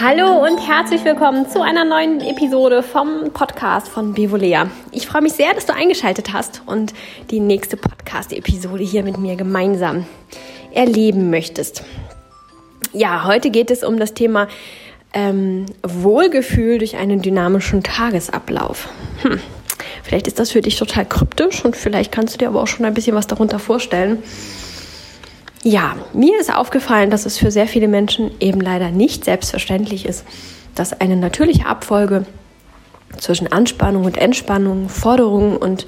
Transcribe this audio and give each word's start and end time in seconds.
Hallo 0.00 0.44
und 0.44 0.58
herzlich 0.58 1.02
willkommen 1.04 1.48
zu 1.48 1.62
einer 1.62 1.84
neuen 1.84 2.20
Episode 2.20 2.82
vom 2.82 3.30
Podcast 3.32 3.88
von 3.88 4.12
Bevolea. 4.12 4.68
Ich 4.92 5.06
freue 5.06 5.22
mich 5.22 5.32
sehr, 5.32 5.54
dass 5.54 5.64
du 5.64 5.74
eingeschaltet 5.74 6.34
hast 6.34 6.62
und 6.66 6.92
die 7.30 7.40
nächste 7.40 7.78
Podcast-Episode 7.78 8.84
hier 8.84 9.02
mit 9.02 9.16
mir 9.16 9.36
gemeinsam 9.36 10.04
erleben 10.72 11.30
möchtest. 11.30 11.84
Ja, 12.92 13.24
heute 13.24 13.50
geht 13.50 13.70
es 13.70 13.82
um 13.82 13.98
das 13.98 14.12
Thema 14.12 14.48
ähm, 15.14 15.66
Wohlgefühl 15.82 16.78
durch 16.78 16.96
einen 16.96 17.22
dynamischen 17.22 17.82
Tagesablauf. 17.82 18.88
Hm. 19.22 19.40
Vielleicht 20.04 20.26
ist 20.26 20.38
das 20.38 20.50
für 20.50 20.60
dich 20.60 20.76
total 20.76 21.06
kryptisch 21.06 21.64
und 21.64 21.76
vielleicht 21.76 22.12
kannst 22.12 22.34
du 22.34 22.38
dir 22.38 22.48
aber 22.48 22.62
auch 22.62 22.66
schon 22.66 22.84
ein 22.84 22.92
bisschen 22.92 23.16
was 23.16 23.26
darunter 23.26 23.58
vorstellen. 23.58 24.22
Ja, 25.62 25.96
mir 26.12 26.38
ist 26.38 26.54
aufgefallen, 26.54 27.08
dass 27.08 27.24
es 27.24 27.38
für 27.38 27.50
sehr 27.50 27.66
viele 27.66 27.88
Menschen 27.88 28.30
eben 28.38 28.60
leider 28.60 28.90
nicht 28.90 29.24
selbstverständlich 29.24 30.04
ist, 30.04 30.26
dass 30.74 31.00
eine 31.00 31.16
natürliche 31.16 31.64
Abfolge 31.64 32.26
zwischen 33.16 33.50
Anspannung 33.50 34.04
und 34.04 34.18
Entspannung, 34.18 34.90
Forderung 34.90 35.56
und 35.56 35.86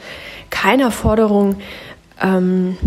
keiner 0.49 0.91
Forderung, 0.91 1.57
ähm, 2.23 2.79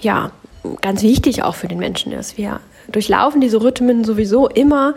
ja, 0.00 0.32
ganz 0.80 1.02
wichtig 1.02 1.44
auch 1.44 1.54
für 1.54 1.68
den 1.68 1.78
Menschen 1.78 2.10
ist. 2.10 2.36
Wir 2.36 2.58
durchlaufen 2.88 3.40
diese 3.40 3.62
Rhythmen 3.62 4.02
sowieso 4.02 4.48
immer 4.48 4.94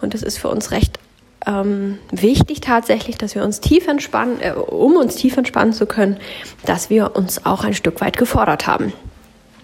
und 0.00 0.14
es 0.14 0.22
ist 0.22 0.38
für 0.38 0.48
uns 0.48 0.70
recht 0.70 1.00
ähm, 1.46 1.98
wichtig 2.10 2.60
tatsächlich, 2.60 3.16
dass 3.16 3.34
wir 3.34 3.44
uns 3.44 3.60
tief 3.60 3.88
entspannen, 3.88 4.40
äh, 4.40 4.52
um 4.52 4.96
uns 4.96 5.16
tief 5.16 5.36
entspannen 5.36 5.72
zu 5.72 5.86
können, 5.86 6.18
dass 6.66 6.90
wir 6.90 7.16
uns 7.16 7.46
auch 7.46 7.64
ein 7.64 7.74
Stück 7.74 8.00
weit 8.00 8.16
gefordert 8.16 8.66
haben. 8.66 8.92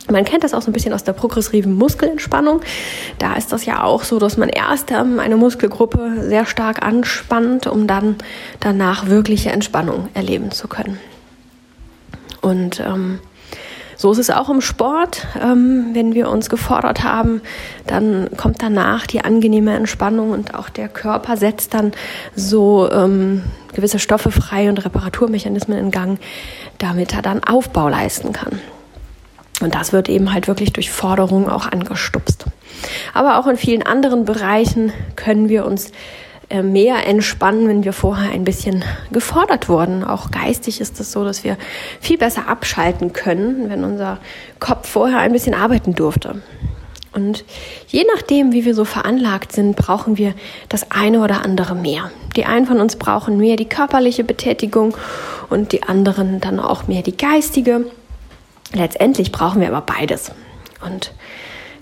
Man 0.09 0.25
kennt 0.25 0.45
das 0.45 0.55
auch 0.55 0.63
so 0.63 0.71
ein 0.71 0.73
bisschen 0.73 0.93
aus 0.93 1.03
der 1.03 1.15
progressiven 1.15 1.75
Muskelentspannung. 1.75 2.61
Da 3.19 3.35
ist 3.35 3.53
das 3.53 3.67
ja 3.67 3.83
auch 3.83 4.05
so, 4.05 4.19
dass 4.19 4.37
man 4.37 4.49
erst 4.49 4.93
ähm, 4.93 5.19
eine 5.19 5.37
Muskelgruppe 5.37 6.29
sehr 6.29 6.47
stark 6.47 6.83
anspannt, 6.83 7.67
um 7.67 7.87
dann 7.87 8.17
danach 8.61 9.07
wirkliche 9.07 9.51
Entspannung 9.51 10.09
erleben 10.15 10.53
zu 10.53 10.69
können. 10.69 11.01
Und 12.41 12.79
ähm, 12.79 13.19
so 13.97 14.13
ist 14.13 14.19
es 14.19 14.31
auch 14.31 14.51
im 14.51 14.61
Sport. 14.61 15.27
Ähm, 15.43 15.91
wenn 15.93 16.15
wir 16.15 16.29
uns 16.31 16.51
gefordert 16.51 17.03
haben, 17.03 17.41
dann 17.87 18.29
kommt 18.37 18.63
danach 18.63 19.07
die 19.07 19.23
angenehme 19.23 19.75
Entspannung 19.75 20.31
und 20.31 20.55
auch 20.55 20.69
der 20.69 20.89
Körper 20.89 21.37
setzt 21.37 21.75
dann 21.75 21.93
so 22.35 22.91
ähm, 22.91 23.43
gewisse 23.75 23.99
Stoffe 23.99 24.31
frei 24.31 24.69
und 24.69 24.85
Reparaturmechanismen 24.85 25.79
in 25.79 25.91
Gang, 25.91 26.19
damit 26.79 27.15
er 27.15 27.23
dann 27.23 27.43
Aufbau 27.43 27.89
leisten 27.89 28.33
kann. 28.33 28.61
Und 29.61 29.75
das 29.75 29.93
wird 29.93 30.09
eben 30.09 30.33
halt 30.33 30.49
wirklich 30.49 30.73
durch 30.73 30.91
Forderung 30.91 31.49
auch 31.49 31.67
angestupst. 31.71 32.45
Aber 33.15 33.39
auch 33.39 33.47
in 33.47 33.57
vielen 33.57 33.83
anderen 33.83 34.27
Bereichen 34.27 34.93
können 35.17 35.49
wir 35.49 35.65
uns 35.65 35.93
mehr 36.63 37.07
entspannen, 37.07 37.69
wenn 37.69 37.85
wir 37.85 37.93
vorher 37.93 38.31
ein 38.31 38.45
bisschen 38.45 38.85
gefordert 39.11 39.69
wurden. 39.69 40.05
Auch 40.05 40.31
geistig 40.31 40.81
ist 40.81 41.01
es 41.01 41.13
so, 41.13 41.25
dass 41.25 41.43
wir 41.45 41.57
viel 42.01 42.19
besser 42.19 42.49
abschalten 42.49 43.13
können, 43.13 43.69
wenn 43.69 43.85
unser 43.85 44.19
Kopf 44.61 44.89
vorher 44.89 45.19
ein 45.19 45.33
bisschen 45.33 45.55
arbeiten 45.55 45.95
durfte. 45.95 46.43
Und 47.13 47.45
je 47.89 48.05
nachdem, 48.15 48.53
wie 48.53 48.67
wir 48.67 48.75
so 48.75 48.85
veranlagt 48.85 49.51
sind, 49.51 49.75
brauchen 49.75 50.19
wir 50.19 50.35
das 50.69 50.91
eine 50.91 51.21
oder 51.23 51.43
andere 51.43 51.75
mehr. 51.75 52.11
Die 52.37 52.45
einen 52.45 52.67
von 52.67 52.79
uns 52.79 52.97
brauchen 52.97 53.39
mehr 53.39 53.57
die 53.57 53.69
körperliche 53.69 54.23
Betätigung 54.23 54.95
und 55.49 55.73
die 55.73 55.83
anderen 55.83 56.41
dann 56.41 56.61
auch 56.61 56.87
mehr 56.89 57.03
die 57.03 57.17
geistige. 57.17 57.87
Letztendlich 58.75 59.33
brauchen 59.33 59.63
wir 59.63 59.69
aber 59.69 59.81
beides. 59.81 60.31
Und 60.85 61.13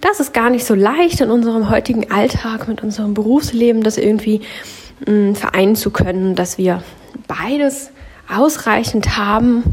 das 0.05 0.21
ist 0.21 0.35
gar 0.35 0.51
nicht 0.51 0.67
so 0.67 0.75
leicht 0.75 1.23
in 1.23 1.31
unserem 1.31 1.71
heutigen 1.71 2.11
Alltag, 2.11 2.69
mit 2.69 2.83
unserem 2.83 3.15
Berufsleben, 3.15 3.83
das 3.83 3.97
irgendwie 3.97 4.42
mh, 5.07 5.31
mm, 5.31 5.35
vereinen 5.35 5.77
zu 5.77 5.91
können, 5.91 6.35
dass 6.35 6.59
wir 6.59 6.83
beides 7.27 7.91
ausreichend 8.29 9.17
haben 9.17 9.64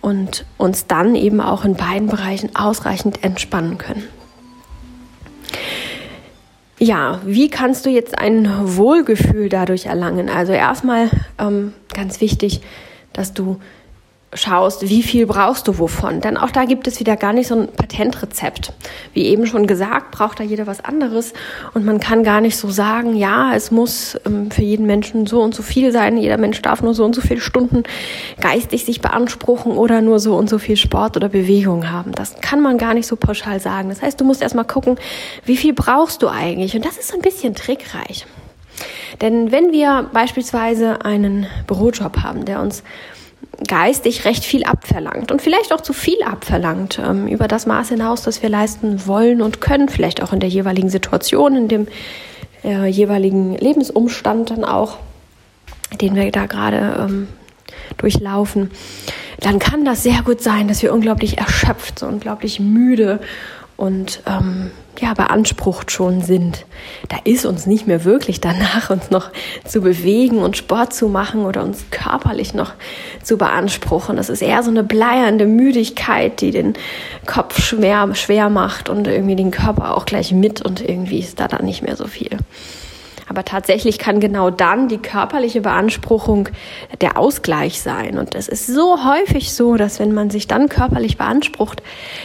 und 0.00 0.46
uns 0.56 0.86
dann 0.86 1.16
eben 1.16 1.40
auch 1.40 1.64
in 1.64 1.74
beiden 1.74 2.08
Bereichen 2.08 2.54
ausreichend 2.54 3.24
entspannen 3.24 3.78
können. 3.78 4.04
Ja, 6.78 7.20
wie 7.24 7.48
kannst 7.48 7.84
du 7.84 7.90
jetzt 7.90 8.18
ein 8.18 8.48
Wohlgefühl 8.76 9.48
dadurch 9.48 9.86
erlangen? 9.86 10.28
Also 10.28 10.52
erstmal 10.52 11.10
ähm, 11.38 11.72
ganz 11.92 12.20
wichtig, 12.20 12.60
dass 13.12 13.34
du 13.34 13.58
schaust, 14.34 14.88
wie 14.88 15.02
viel 15.02 15.26
brauchst 15.26 15.68
du 15.68 15.78
wovon. 15.78 16.20
Denn 16.20 16.36
auch 16.36 16.50
da 16.50 16.64
gibt 16.64 16.86
es 16.86 17.00
wieder 17.00 17.16
gar 17.16 17.32
nicht 17.32 17.48
so 17.48 17.54
ein 17.54 17.68
Patentrezept. 17.68 18.72
Wie 19.12 19.26
eben 19.26 19.46
schon 19.46 19.66
gesagt, 19.66 20.10
braucht 20.10 20.40
da 20.40 20.44
jeder 20.44 20.66
was 20.66 20.82
anderes 20.82 21.34
und 21.74 21.84
man 21.84 22.00
kann 22.00 22.24
gar 22.24 22.40
nicht 22.40 22.56
so 22.56 22.70
sagen, 22.70 23.14
ja, 23.14 23.54
es 23.54 23.70
muss 23.70 24.18
ähm, 24.26 24.50
für 24.50 24.62
jeden 24.62 24.86
Menschen 24.86 25.26
so 25.26 25.42
und 25.42 25.54
so 25.54 25.62
viel 25.62 25.92
sein, 25.92 26.16
jeder 26.16 26.38
Mensch 26.38 26.62
darf 26.62 26.82
nur 26.82 26.94
so 26.94 27.04
und 27.04 27.14
so 27.14 27.20
viele 27.20 27.40
Stunden 27.40 27.82
geistig 28.40 28.84
sich 28.84 29.00
beanspruchen 29.00 29.72
oder 29.72 30.00
nur 30.00 30.18
so 30.18 30.34
und 30.36 30.48
so 30.48 30.58
viel 30.58 30.76
Sport 30.76 31.16
oder 31.16 31.28
Bewegung 31.28 31.90
haben. 31.90 32.12
Das 32.12 32.40
kann 32.40 32.60
man 32.60 32.78
gar 32.78 32.94
nicht 32.94 33.06
so 33.06 33.16
pauschal 33.16 33.60
sagen. 33.60 33.90
Das 33.90 34.00
heißt, 34.00 34.20
du 34.20 34.24
musst 34.24 34.40
erstmal 34.40 34.64
gucken, 34.64 34.96
wie 35.44 35.56
viel 35.56 35.74
brauchst 35.74 36.22
du 36.22 36.28
eigentlich? 36.28 36.74
Und 36.74 36.86
das 36.86 36.96
ist 36.96 37.12
ein 37.14 37.20
bisschen 37.20 37.54
trickreich. 37.54 38.26
Denn 39.20 39.52
wenn 39.52 39.72
wir 39.72 40.08
beispielsweise 40.12 41.04
einen 41.04 41.46
Bürojob 41.66 42.18
haben, 42.18 42.44
der 42.44 42.60
uns 42.60 42.82
geistig 43.66 44.24
recht 44.24 44.44
viel 44.44 44.64
abverlangt 44.64 45.32
und 45.32 45.42
vielleicht 45.42 45.72
auch 45.72 45.80
zu 45.80 45.92
viel 45.92 46.22
abverlangt 46.22 47.00
ähm, 47.04 47.26
über 47.26 47.48
das 47.48 47.66
Maß 47.66 47.90
hinaus, 47.90 48.22
das 48.22 48.42
wir 48.42 48.48
leisten 48.48 49.06
wollen 49.06 49.42
und 49.42 49.60
können, 49.60 49.88
vielleicht 49.88 50.22
auch 50.22 50.32
in 50.32 50.40
der 50.40 50.48
jeweiligen 50.48 50.88
Situation, 50.88 51.56
in 51.56 51.68
dem 51.68 51.88
äh, 52.64 52.86
jeweiligen 52.86 53.56
Lebensumstand 53.56 54.50
dann 54.50 54.64
auch, 54.64 54.98
den 56.00 56.14
wir 56.14 56.30
da 56.30 56.46
gerade 56.46 56.96
ähm, 57.00 57.28
durchlaufen, 57.98 58.70
dann 59.40 59.58
kann 59.58 59.84
das 59.84 60.02
sehr 60.02 60.22
gut 60.22 60.40
sein, 60.40 60.68
dass 60.68 60.82
wir 60.82 60.92
unglaublich 60.92 61.38
erschöpft, 61.38 61.98
so 61.98 62.06
unglaublich 62.06 62.60
müde 62.60 63.20
und 63.82 64.22
ähm, 64.26 64.70
ja, 65.00 65.12
beansprucht 65.12 65.90
schon 65.90 66.22
sind. 66.22 66.66
Da 67.08 67.16
ist 67.24 67.44
uns 67.44 67.66
nicht 67.66 67.88
mehr 67.88 68.04
wirklich 68.04 68.40
danach, 68.40 68.90
uns 68.90 69.10
noch 69.10 69.30
zu 69.66 69.80
bewegen 69.80 70.38
und 70.38 70.56
Sport 70.56 70.94
zu 70.94 71.08
machen 71.08 71.44
oder 71.44 71.64
uns 71.64 71.86
körperlich 71.90 72.54
noch 72.54 72.74
zu 73.24 73.36
beanspruchen. 73.36 74.16
Das 74.16 74.28
ist 74.28 74.40
eher 74.40 74.62
so 74.62 74.70
eine 74.70 74.84
bleiernde 74.84 75.46
Müdigkeit, 75.46 76.40
die 76.40 76.52
den 76.52 76.74
Kopf 77.26 77.60
schwer, 77.60 78.14
schwer 78.14 78.50
macht 78.50 78.88
und 78.88 79.08
irgendwie 79.08 79.34
den 79.34 79.50
Körper 79.50 79.96
auch 79.96 80.04
gleich 80.04 80.30
mit 80.30 80.62
und 80.62 80.80
irgendwie 80.80 81.18
ist 81.18 81.40
da 81.40 81.48
dann 81.48 81.64
nicht 81.64 81.82
mehr 81.82 81.96
so 81.96 82.06
viel. 82.06 82.38
Aber 83.28 83.44
tatsächlich 83.44 83.98
kann 83.98 84.20
genau 84.20 84.50
dann 84.50 84.88
die 84.88 84.98
körperliche 84.98 85.60
Beanspruchung 85.60 86.48
der 87.00 87.18
Ausgleich 87.18 87.80
sein. 87.80 88.18
Und 88.18 88.34
es 88.34 88.48
ist 88.48 88.66
so 88.66 89.04
häufig 89.04 89.52
so, 89.52 89.76
dass 89.76 90.00
wenn 90.00 90.12
man 90.12 90.30
sich 90.30 90.46
dann 90.46 90.68
körperlich 90.68 91.18
beansprucht, 91.18 91.82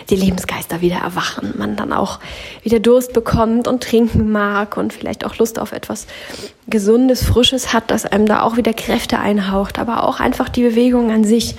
die 0.09 0.15
Lebensgeister 0.15 0.81
wieder 0.81 0.97
erwachen. 0.97 1.53
Man 1.57 1.75
dann 1.75 1.93
auch 1.93 2.19
wieder 2.63 2.79
Durst 2.79 3.13
bekommt 3.13 3.67
und 3.67 3.83
trinken 3.83 4.31
mag 4.31 4.77
und 4.77 4.93
vielleicht 4.93 5.25
auch 5.25 5.37
Lust 5.37 5.59
auf 5.59 5.71
etwas 5.71 6.07
Gesundes, 6.67 7.23
Frisches 7.23 7.73
hat, 7.73 7.91
das 7.91 8.05
einem 8.05 8.25
da 8.25 8.41
auch 8.41 8.57
wieder 8.57 8.73
Kräfte 8.73 9.19
einhaucht. 9.19 9.79
Aber 9.79 10.03
auch 10.03 10.19
einfach 10.19 10.49
die 10.49 10.63
Bewegung 10.63 11.11
an 11.11 11.23
sich 11.23 11.55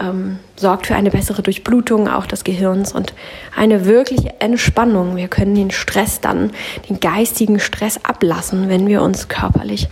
ähm, 0.00 0.38
sorgt 0.56 0.86
für 0.86 0.94
eine 0.94 1.10
bessere 1.10 1.42
Durchblutung 1.42 2.08
auch 2.08 2.26
des 2.26 2.44
Gehirns 2.44 2.92
und 2.92 3.14
eine 3.56 3.84
wirkliche 3.84 4.40
Entspannung. 4.40 5.16
Wir 5.16 5.28
können 5.28 5.54
den 5.54 5.70
Stress 5.70 6.20
dann, 6.20 6.52
den 6.88 7.00
geistigen 7.00 7.60
Stress 7.60 8.04
ablassen, 8.04 8.68
wenn 8.68 8.86
wir 8.86 9.02
uns 9.02 9.28
körperlich 9.28 9.88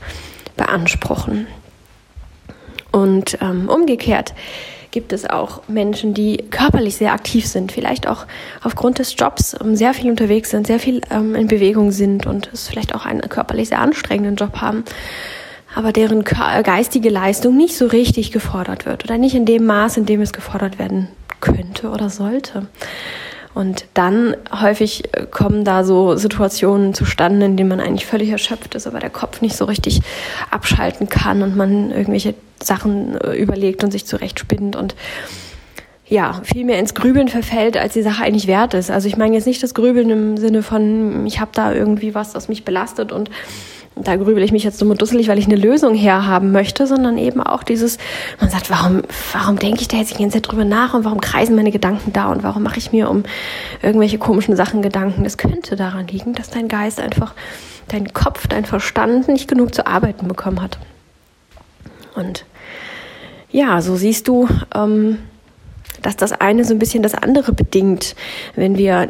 beanspruchen. 0.56 1.46
Und 2.92 3.38
ähm, 3.40 3.68
umgekehrt 3.68 4.34
gibt 4.90 5.12
es 5.12 5.28
auch 5.28 5.60
Menschen, 5.68 6.14
die 6.14 6.38
körperlich 6.50 6.96
sehr 6.96 7.12
aktiv 7.12 7.46
sind, 7.46 7.70
vielleicht 7.70 8.08
auch 8.08 8.24
aufgrund 8.62 8.98
des 8.98 9.14
Jobs 9.18 9.54
ähm, 9.60 9.76
sehr 9.76 9.92
viel 9.92 10.10
unterwegs 10.10 10.50
sind, 10.50 10.66
sehr 10.66 10.80
viel 10.80 11.02
ähm, 11.10 11.34
in 11.34 11.48
Bewegung 11.48 11.90
sind 11.90 12.26
und 12.26 12.48
es 12.54 12.68
vielleicht 12.68 12.94
auch 12.94 13.04
einen 13.04 13.20
körperlich 13.28 13.68
sehr 13.68 13.80
anstrengenden 13.80 14.36
Job 14.36 14.62
haben 14.62 14.84
aber 15.76 15.92
deren 15.92 16.24
geistige 16.24 17.10
Leistung 17.10 17.54
nicht 17.54 17.76
so 17.76 17.86
richtig 17.86 18.32
gefordert 18.32 18.86
wird 18.86 19.04
oder 19.04 19.18
nicht 19.18 19.34
in 19.34 19.44
dem 19.44 19.66
Maß, 19.66 19.98
in 19.98 20.06
dem 20.06 20.22
es 20.22 20.32
gefordert 20.32 20.78
werden 20.78 21.08
könnte 21.40 21.90
oder 21.90 22.08
sollte. 22.08 22.66
Und 23.52 23.84
dann 23.92 24.36
häufig 24.58 25.04
äh, 25.12 25.26
kommen 25.30 25.64
da 25.64 25.84
so 25.84 26.16
Situationen 26.16 26.94
zustande, 26.94 27.44
in 27.44 27.58
denen 27.58 27.68
man 27.68 27.80
eigentlich 27.80 28.06
völlig 28.06 28.30
erschöpft 28.30 28.74
ist, 28.74 28.86
aber 28.86 29.00
der 29.00 29.10
Kopf 29.10 29.42
nicht 29.42 29.54
so 29.54 29.66
richtig 29.66 30.00
abschalten 30.50 31.10
kann 31.10 31.42
und 31.42 31.56
man 31.56 31.90
irgendwelche 31.90 32.34
Sachen 32.62 33.20
äh, 33.20 33.34
überlegt 33.34 33.84
und 33.84 33.90
sich 33.90 34.06
zurechtspinnt 34.06 34.76
und 34.76 34.94
ja, 36.08 36.40
viel 36.44 36.64
mehr 36.64 36.78
ins 36.78 36.94
Grübeln 36.94 37.28
verfällt, 37.28 37.76
als 37.76 37.92
die 37.92 38.02
Sache 38.02 38.24
eigentlich 38.24 38.46
wert 38.46 38.72
ist. 38.72 38.90
Also 38.90 39.08
ich 39.08 39.16
meine 39.18 39.34
jetzt 39.34 39.46
nicht 39.46 39.62
das 39.62 39.74
Grübeln 39.74 40.08
im 40.08 40.36
Sinne 40.38 40.62
von, 40.62 41.26
ich 41.26 41.40
habe 41.40 41.50
da 41.52 41.72
irgendwie 41.72 42.14
was, 42.14 42.32
das 42.32 42.48
mich 42.48 42.64
belastet 42.64 43.12
und 43.12 43.28
da 43.96 44.16
grübel 44.16 44.42
ich 44.42 44.52
mich 44.52 44.62
jetzt 44.62 44.80
dumm 44.80 44.90
und 44.90 45.00
dusselig, 45.00 45.26
weil 45.28 45.38
ich 45.38 45.46
eine 45.46 45.56
Lösung 45.56 45.94
herhaben 45.94 46.52
möchte, 46.52 46.86
sondern 46.86 47.16
eben 47.16 47.40
auch 47.40 47.62
dieses, 47.62 47.96
man 48.38 48.50
sagt, 48.50 48.70
warum, 48.70 49.02
warum 49.32 49.58
denke 49.58 49.80
ich 49.80 49.88
da 49.88 49.96
jetzt 49.96 50.12
die 50.12 50.22
ganze 50.22 50.36
Zeit 50.36 50.52
drüber 50.52 50.66
nach 50.66 50.92
und 50.92 51.04
warum 51.04 51.20
kreisen 51.20 51.56
meine 51.56 51.70
Gedanken 51.70 52.12
da 52.12 52.30
und 52.30 52.42
warum 52.42 52.62
mache 52.62 52.78
ich 52.78 52.92
mir 52.92 53.10
um 53.10 53.24
irgendwelche 53.82 54.18
komischen 54.18 54.54
Sachen 54.54 54.82
Gedanken? 54.82 55.24
Das 55.24 55.38
könnte 55.38 55.76
daran 55.76 56.06
liegen, 56.08 56.34
dass 56.34 56.50
dein 56.50 56.68
Geist 56.68 57.00
einfach, 57.00 57.34
dein 57.88 58.12
Kopf, 58.12 58.46
dein 58.46 58.66
Verstand 58.66 59.28
nicht 59.28 59.48
genug 59.48 59.74
zu 59.74 59.86
arbeiten 59.86 60.28
bekommen 60.28 60.60
hat. 60.60 60.78
Und 62.14 62.44
ja, 63.50 63.80
so 63.80 63.96
siehst 63.96 64.28
du, 64.28 64.46
ähm, 64.74 65.18
dass 66.06 66.14
das 66.14 66.32
eine 66.32 66.64
so 66.64 66.72
ein 66.72 66.78
bisschen 66.78 67.02
das 67.02 67.14
andere 67.14 67.52
bedingt. 67.52 68.14
Wenn 68.54 68.78
wir 68.78 69.08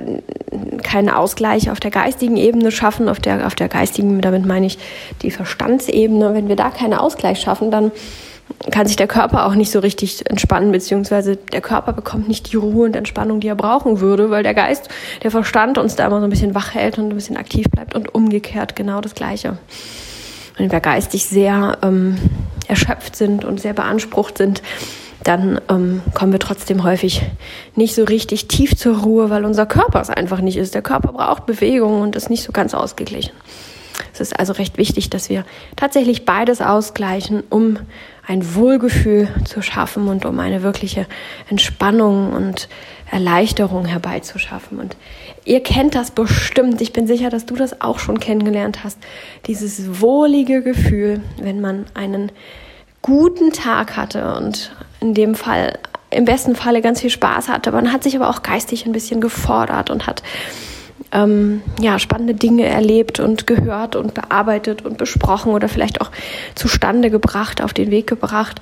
keinen 0.82 1.10
Ausgleich 1.10 1.70
auf 1.70 1.78
der 1.78 1.90
geistigen 1.90 2.38
Ebene 2.38 2.70
schaffen, 2.70 3.10
auf 3.10 3.20
der, 3.20 3.46
auf 3.46 3.54
der 3.54 3.68
geistigen, 3.68 4.22
damit 4.22 4.46
meine 4.46 4.64
ich 4.64 4.78
die 5.20 5.30
Verstandsebene, 5.30 6.32
wenn 6.32 6.48
wir 6.48 6.56
da 6.56 6.70
keinen 6.70 6.94
Ausgleich 6.94 7.38
schaffen, 7.38 7.70
dann 7.70 7.92
kann 8.70 8.86
sich 8.86 8.96
der 8.96 9.08
Körper 9.08 9.44
auch 9.44 9.54
nicht 9.54 9.70
so 9.70 9.80
richtig 9.80 10.30
entspannen, 10.30 10.72
beziehungsweise 10.72 11.36
der 11.36 11.60
Körper 11.60 11.92
bekommt 11.92 12.28
nicht 12.28 12.50
die 12.50 12.56
Ruhe 12.56 12.86
und 12.86 12.96
Entspannung, 12.96 13.40
die 13.40 13.48
er 13.48 13.56
brauchen 13.56 14.00
würde, 14.00 14.30
weil 14.30 14.42
der 14.42 14.54
Geist, 14.54 14.88
der 15.22 15.30
Verstand 15.30 15.76
uns 15.76 15.96
da 15.96 16.06
immer 16.06 16.20
so 16.20 16.26
ein 16.26 16.30
bisschen 16.30 16.54
wach 16.54 16.72
hält 16.72 16.96
und 16.96 17.10
ein 17.10 17.14
bisschen 17.14 17.36
aktiv 17.36 17.66
bleibt 17.70 17.94
und 17.94 18.14
umgekehrt 18.14 18.74
genau 18.74 19.02
das 19.02 19.14
Gleiche. 19.14 19.58
Wenn 20.56 20.72
wir 20.72 20.80
geistig 20.80 21.26
sehr 21.26 21.76
ähm, 21.82 22.16
erschöpft 22.68 23.16
sind 23.16 23.44
und 23.44 23.60
sehr 23.60 23.74
beansprucht 23.74 24.38
sind, 24.38 24.62
dann 25.24 25.60
ähm, 25.68 26.02
kommen 26.14 26.32
wir 26.32 26.38
trotzdem 26.38 26.84
häufig 26.84 27.22
nicht 27.74 27.94
so 27.94 28.04
richtig 28.04 28.48
tief 28.48 28.76
zur 28.76 28.98
Ruhe, 28.98 29.30
weil 29.30 29.44
unser 29.44 29.66
Körper 29.66 30.00
es 30.00 30.10
einfach 30.10 30.40
nicht 30.40 30.56
ist. 30.56 30.74
Der 30.74 30.82
Körper 30.82 31.12
braucht 31.12 31.46
Bewegung 31.46 32.00
und 32.00 32.16
ist 32.16 32.30
nicht 32.30 32.42
so 32.44 32.52
ganz 32.52 32.74
ausgeglichen. 32.74 33.32
Es 34.12 34.20
ist 34.20 34.38
also 34.38 34.52
recht 34.52 34.78
wichtig, 34.78 35.10
dass 35.10 35.28
wir 35.28 35.44
tatsächlich 35.74 36.24
beides 36.24 36.60
ausgleichen, 36.60 37.42
um 37.48 37.78
ein 38.26 38.54
Wohlgefühl 38.54 39.28
zu 39.44 39.62
schaffen 39.62 40.08
und 40.08 40.24
um 40.24 40.38
eine 40.40 40.62
wirkliche 40.62 41.06
Entspannung 41.48 42.32
und 42.32 42.68
Erleichterung 43.10 43.84
herbeizuschaffen. 43.84 44.80
Und 44.80 44.96
ihr 45.44 45.62
kennt 45.62 45.94
das 45.94 46.10
bestimmt. 46.10 46.80
Ich 46.80 46.92
bin 46.92 47.06
sicher, 47.06 47.30
dass 47.30 47.46
du 47.46 47.54
das 47.54 47.80
auch 47.80 47.98
schon 47.98 48.18
kennengelernt 48.18 48.84
hast. 48.84 48.98
Dieses 49.46 50.00
wohlige 50.00 50.62
Gefühl, 50.62 51.20
wenn 51.40 51.60
man 51.60 51.86
einen 51.94 52.32
guten 53.00 53.52
Tag 53.52 53.96
hatte 53.96 54.34
und 54.34 54.72
in 55.00 55.14
dem 55.14 55.34
Fall 55.34 55.78
im 56.10 56.24
besten 56.24 56.54
Falle 56.54 56.82
ganz 56.82 57.00
viel 57.00 57.10
Spaß 57.10 57.48
hatte. 57.48 57.72
Man 57.72 57.92
hat 57.92 58.02
sich 58.02 58.16
aber 58.16 58.30
auch 58.30 58.42
geistig 58.42 58.86
ein 58.86 58.92
bisschen 58.92 59.20
gefordert 59.20 59.90
und 59.90 60.06
hat 60.06 60.22
ähm, 61.12 61.62
ja, 61.80 61.98
spannende 61.98 62.34
Dinge 62.34 62.64
erlebt 62.64 63.20
und 63.20 63.46
gehört 63.46 63.96
und 63.96 64.14
bearbeitet 64.14 64.84
und 64.84 64.98
besprochen 64.98 65.52
oder 65.52 65.68
vielleicht 65.68 66.00
auch 66.00 66.10
zustande 66.54 67.10
gebracht, 67.10 67.62
auf 67.62 67.72
den 67.72 67.90
Weg 67.90 68.06
gebracht. 68.06 68.60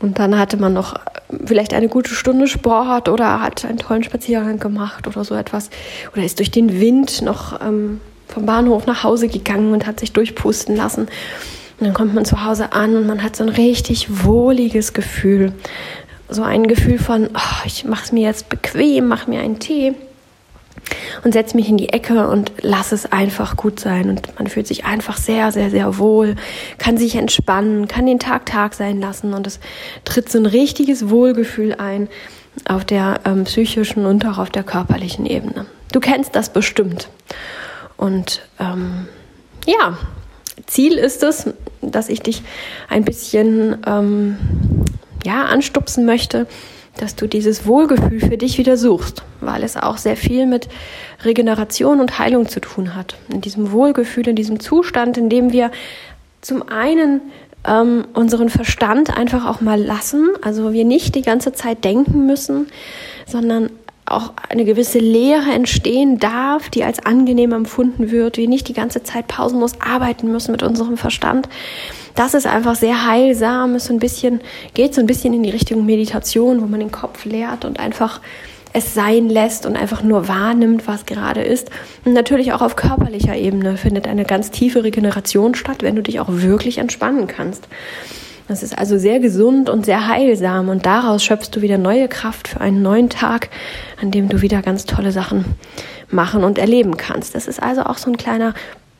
Und 0.00 0.18
dann 0.18 0.38
hatte 0.38 0.56
man 0.56 0.72
noch 0.72 0.96
vielleicht 1.44 1.74
eine 1.74 1.88
gute 1.88 2.10
Stunde 2.10 2.48
Sport 2.48 3.08
oder 3.08 3.40
hat 3.40 3.64
einen 3.64 3.78
tollen 3.78 4.02
Spaziergang 4.02 4.58
gemacht 4.58 5.06
oder 5.06 5.24
so 5.24 5.34
etwas. 5.34 5.70
Oder 6.12 6.24
ist 6.24 6.38
durch 6.38 6.50
den 6.50 6.80
Wind 6.80 7.22
noch 7.22 7.60
ähm, 7.60 8.00
vom 8.26 8.46
Bahnhof 8.46 8.86
nach 8.86 9.04
Hause 9.04 9.28
gegangen 9.28 9.72
und 9.72 9.86
hat 9.86 10.00
sich 10.00 10.12
durchpusten 10.12 10.74
lassen. 10.74 11.08
Und 11.82 11.86
dann 11.86 11.94
kommt 11.94 12.14
man 12.14 12.24
zu 12.24 12.44
Hause 12.44 12.72
an 12.74 12.94
und 12.94 13.08
man 13.08 13.24
hat 13.24 13.34
so 13.34 13.42
ein 13.42 13.48
richtig 13.48 14.24
wohliges 14.24 14.92
Gefühl. 14.92 15.52
So 16.28 16.44
ein 16.44 16.68
Gefühl 16.68 16.96
von, 16.96 17.28
oh, 17.34 17.66
ich 17.66 17.84
mache 17.84 18.04
es 18.04 18.12
mir 18.12 18.22
jetzt 18.22 18.48
bequem, 18.48 19.08
mache 19.08 19.28
mir 19.28 19.40
einen 19.40 19.58
Tee 19.58 19.96
und 21.24 21.32
setze 21.32 21.56
mich 21.56 21.68
in 21.68 21.76
die 21.76 21.88
Ecke 21.88 22.28
und 22.28 22.52
lass 22.60 22.92
es 22.92 23.10
einfach 23.10 23.56
gut 23.56 23.80
sein. 23.80 24.10
Und 24.10 24.38
man 24.38 24.46
fühlt 24.46 24.68
sich 24.68 24.84
einfach 24.84 25.16
sehr, 25.16 25.50
sehr, 25.50 25.70
sehr 25.70 25.98
wohl, 25.98 26.36
kann 26.78 26.98
sich 26.98 27.16
entspannen, 27.16 27.88
kann 27.88 28.06
den 28.06 28.20
Tag 28.20 28.46
Tag 28.46 28.74
sein 28.74 29.00
lassen 29.00 29.34
und 29.34 29.48
es 29.48 29.58
tritt 30.04 30.30
so 30.30 30.38
ein 30.38 30.46
richtiges 30.46 31.10
Wohlgefühl 31.10 31.74
ein 31.74 32.08
auf 32.64 32.84
der 32.84 33.22
ähm, 33.24 33.42
psychischen 33.42 34.06
und 34.06 34.24
auch 34.24 34.38
auf 34.38 34.50
der 34.50 34.62
körperlichen 34.62 35.26
Ebene. 35.26 35.66
Du 35.90 35.98
kennst 35.98 36.36
das 36.36 36.52
bestimmt. 36.52 37.08
Und 37.96 38.42
ähm, 38.60 39.08
ja, 39.66 39.98
Ziel 40.66 40.94
ist 40.94 41.22
es, 41.22 41.46
dass 41.80 42.08
ich 42.08 42.20
dich 42.20 42.42
ein 42.88 43.04
bisschen 43.04 43.78
ähm, 43.86 44.36
ja, 45.24 45.44
anstupsen 45.44 46.04
möchte, 46.04 46.46
dass 46.98 47.16
du 47.16 47.26
dieses 47.26 47.66
Wohlgefühl 47.66 48.20
für 48.20 48.36
dich 48.36 48.58
wieder 48.58 48.76
suchst, 48.76 49.22
weil 49.40 49.62
es 49.62 49.76
auch 49.76 49.96
sehr 49.96 50.16
viel 50.16 50.46
mit 50.46 50.68
Regeneration 51.24 52.00
und 52.00 52.18
Heilung 52.18 52.48
zu 52.48 52.60
tun 52.60 52.94
hat. 52.94 53.16
In 53.32 53.40
diesem 53.40 53.72
Wohlgefühl, 53.72 54.28
in 54.28 54.36
diesem 54.36 54.60
Zustand, 54.60 55.16
in 55.16 55.28
dem 55.28 55.52
wir 55.52 55.70
zum 56.42 56.68
einen 56.68 57.22
ähm, 57.66 58.06
unseren 58.12 58.48
Verstand 58.50 59.16
einfach 59.16 59.46
auch 59.46 59.60
mal 59.60 59.80
lassen, 59.80 60.30
also 60.42 60.72
wir 60.72 60.84
nicht 60.84 61.14
die 61.14 61.22
ganze 61.22 61.52
Zeit 61.52 61.84
denken 61.84 62.26
müssen, 62.26 62.66
sondern 63.26 63.70
auch 64.12 64.32
eine 64.48 64.64
gewisse 64.64 64.98
Leere 64.98 65.50
entstehen 65.52 66.18
darf, 66.18 66.68
die 66.68 66.84
als 66.84 67.04
angenehm 67.04 67.52
empfunden 67.52 68.10
wird, 68.10 68.36
wir 68.36 68.48
nicht 68.48 68.68
die 68.68 68.74
ganze 68.74 69.02
Zeit 69.02 69.26
pausenlos 69.28 69.80
arbeiten 69.80 70.30
müssen 70.30 70.52
mit 70.52 70.62
unserem 70.62 70.96
Verstand. 70.96 71.48
Das 72.14 72.34
ist 72.34 72.46
einfach 72.46 72.74
sehr 72.74 73.06
heilsam, 73.06 73.74
ist 73.74 73.86
so 73.86 73.92
ein 73.92 73.98
bisschen, 73.98 74.40
geht 74.74 74.94
so 74.94 75.00
ein 75.00 75.06
bisschen 75.06 75.34
in 75.34 75.42
die 75.42 75.50
Richtung 75.50 75.86
Meditation, 75.86 76.60
wo 76.60 76.66
man 76.66 76.80
den 76.80 76.92
Kopf 76.92 77.24
leert 77.24 77.64
und 77.64 77.80
einfach 77.80 78.20
es 78.72 78.94
sein 78.94 79.28
lässt 79.28 79.66
und 79.66 79.76
einfach 79.76 80.02
nur 80.02 80.28
wahrnimmt, 80.28 80.86
was 80.88 81.06
gerade 81.06 81.42
ist. 81.42 81.70
Und 82.04 82.14
natürlich 82.14 82.52
auch 82.52 82.62
auf 82.62 82.76
körperlicher 82.76 83.36
Ebene 83.36 83.76
findet 83.76 84.06
eine 84.06 84.24
ganz 84.24 84.50
tiefe 84.50 84.82
Regeneration 84.82 85.54
statt, 85.54 85.82
wenn 85.82 85.96
du 85.96 86.02
dich 86.02 86.20
auch 86.20 86.28
wirklich 86.28 86.78
entspannen 86.78 87.26
kannst. 87.26 87.68
Das 88.48 88.62
ist 88.62 88.76
also 88.76 88.98
sehr 88.98 89.20
gesund 89.20 89.70
und 89.70 89.86
sehr 89.86 90.08
heilsam 90.08 90.68
und 90.68 90.84
daraus 90.84 91.24
schöpfst 91.24 91.50
du 91.52 91.62
wieder 91.62 91.78
neue 91.78 92.08
Kraft 92.08 92.48
für 92.48 92.60
einen 92.60 92.82
neuen 92.82 93.08
Tag, 93.08 93.48
an 94.00 94.10
dem 94.10 94.28
du 94.28 94.42
wieder 94.42 94.62
ganz 94.62 94.84
tolle 94.84 95.12
Sachen 95.12 95.44
machen 96.10 96.44
und 96.44 96.58
erleben 96.58 96.96
kannst. 96.96 97.34
Das 97.34 97.46
ist 97.46 97.62
also 97.62 97.84
auch 97.84 97.98
so 97.98 98.10
ein 98.10 98.16
kleiner 98.16 98.54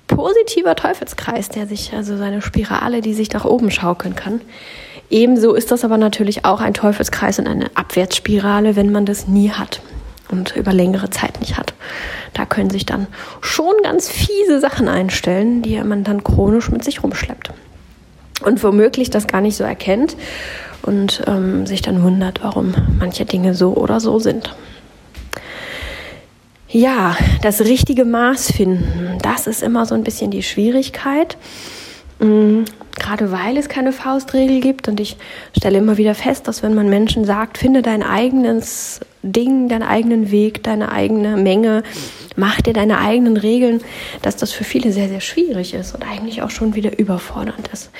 positiver 0.07 0.77
Teufelskreis, 0.77 1.49
der 1.49 1.67
sich, 1.67 1.93
also 1.93 2.17
seine 2.17 2.43
Spirale, 2.43 3.01
die 3.01 3.15
sich 3.15 3.33
nach 3.33 3.45
oben 3.45 3.71
schaukeln 3.71 4.15
kann. 4.15 4.41
Ebenso 5.11 5.55
ist 5.55 5.71
das 5.71 5.85
aber 5.85 5.99
natürlich 5.99 6.45
auch 6.45 6.61
ein 6.61 6.75
Teufelskreis 6.75 7.39
und 7.39 7.47
eine 7.47 7.67
Abwärtsspirale, 7.75 8.77
wenn 8.77 8.93
man 8.93 9.07
das 9.07 9.27
nie 9.29 9.51
hat 9.51 9.83
und 10.31 10.57
über 10.57 10.73
längere 10.73 11.11
Zeit 11.11 11.41
nicht 11.41 11.59
hat. 11.59 11.75
Da 12.33 12.47
können 12.47 12.71
sich 12.71 12.87
dann 12.87 13.07
schon 13.43 13.75
ganz 13.83 14.09
fiese 14.09 14.61
Sachen 14.61 14.89
einstellen, 14.89 15.61
die 15.63 15.83
man 15.83 16.05
dann 16.05 16.25
chronisch 16.25 16.71
mit 16.71 16.83
sich 16.85 17.03
rumschleppt 17.03 17.53
und 18.45 18.63
womöglich 18.63 19.11
das 19.11 19.27
gar 19.27 19.41
nicht 19.41 19.57
so 19.57 19.65
erkennt 19.65 20.17
und 20.83 21.23
ähm, 21.27 21.67
sich 21.67 21.83
dann 21.83 22.03
wundert, 22.03 22.43
warum 22.43 22.75
manche 22.99 23.25
Dinge 23.25 23.55
so 23.55 23.75
oder 23.75 24.01
so 24.01 24.19
sind. 24.19 24.55
Ja, 26.69 27.17
das 27.43 27.61
richtige 27.61 28.05
Maß 28.05 28.53
finden, 28.53 29.19
das 29.21 29.47
ist 29.47 29.63
immer 29.63 29.85
so 29.85 29.95
ein 29.95 30.05
bisschen 30.05 30.31
die 30.31 30.43
Schwierigkeit. 30.43 31.37
Mhm, 32.19 32.65
gerade 32.99 33.31
weil 33.33 33.57
es 33.57 33.69
keine 33.69 33.93
Faustregel 33.93 34.61
gibt 34.61 34.89
und 34.89 35.01
ich 35.01 35.17
stelle 35.57 35.79
immer 35.79 35.99
wieder 35.99 36.15
fest, 36.15 36.49
dass 36.49 36.63
wenn 36.63 36.75
man 36.75 36.89
Menschen 36.89 37.25
sagt, 37.25 37.59
finde 37.59 37.83
dein 37.83 38.03
eigenes 38.03 39.01
Ding, 39.23 39.69
deinen 39.69 39.83
eigenen 39.83 40.31
Weg, 40.31 40.63
deine 40.63 40.91
eigene 40.91 41.37
Menge, 41.37 41.83
mach 42.37 42.61
dir 42.61 42.73
deine 42.73 42.99
eigenen 42.99 43.37
Regeln, 43.37 43.81
dass 44.23 44.37
das 44.37 44.53
für 44.53 44.65
viele 44.65 44.93
sehr, 44.93 45.09
sehr 45.09 45.21
schwierig 45.21 45.75
ist 45.75 45.95
und 45.95 46.03
eigentlich 46.05 46.43
auch 46.43 46.51
schon 46.51 46.75
wieder 46.75 46.99
überfordernd 46.99 47.69
ist. 47.73 47.91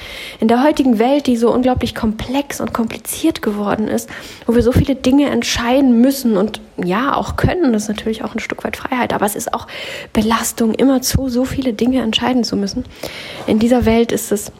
In 0.41 0.49
der 0.49 0.63
heutigen 0.63 0.99
Welt, 0.99 1.27
die 1.27 1.37
so 1.37 1.53
unglaublich 1.53 1.95
komplex 1.95 2.61
und 2.61 2.73
kompliziert 2.73 3.43
geworden 3.43 3.89
ist, 3.89 4.09
wo 4.47 4.55
wir 4.55 4.63
so 4.63 4.73
viele 4.73 4.95
Dinge 4.95 5.31
entscheiden 5.31 6.01
müssen 6.01 6.37
und 6.37 6.61
ja, 6.83 7.15
auch 7.15 7.37
können, 7.37 7.73
das 7.73 7.83
ist 7.83 7.89
natürlich 7.89 8.25
auch 8.25 8.35
ein 8.35 8.41
Stück 8.41 8.65
weit 8.65 8.77
Freiheit, 8.77 9.13
aber 9.13 9.27
es 9.27 9.37
ist 9.37 9.55
auch 9.55 9.67
Belastung, 10.13 10.75
immerzu 10.75 11.29
so 11.29 11.45
viele 11.45 11.73
Dinge 11.73 12.03
entscheiden 12.03 12.45
zu 12.45 12.57
müssen. 12.57 12.85
In 13.47 13.59
dieser 13.59 13.85
Welt 13.85 14.13
ist 14.13 14.33
es 14.33 14.51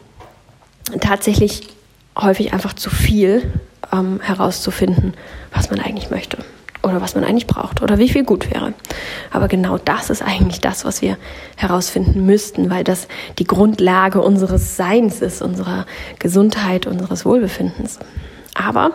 tatsächlich 1.01 1.67
häufig 2.17 2.53
einfach 2.53 2.73
zu 2.73 2.89
viel 2.89 3.51
ähm, 3.91 4.19
herauszufinden, 4.21 5.13
was 5.53 5.69
man 5.69 5.79
eigentlich 5.79 6.09
möchte 6.09 6.37
oder 6.83 7.01
was 7.01 7.15
man 7.15 7.23
eigentlich 7.23 7.47
braucht 7.47 7.81
oder 7.81 7.97
wie 7.97 8.09
viel 8.09 8.23
gut 8.23 8.51
wäre. 8.53 8.73
Aber 9.31 9.47
genau 9.47 9.77
das 9.77 10.09
ist 10.09 10.21
eigentlich 10.21 10.59
das, 10.59 10.85
was 10.85 11.01
wir 11.01 11.17
herausfinden 11.55 12.25
müssten, 12.25 12.69
weil 12.69 12.83
das 12.83 13.07
die 13.39 13.45
Grundlage 13.45 14.21
unseres 14.21 14.75
Seins 14.75 15.21
ist, 15.21 15.41
unserer 15.41 15.85
Gesundheit, 16.19 16.85
unseres 16.85 17.25
Wohlbefindens. 17.25 17.99
Aber 18.55 18.91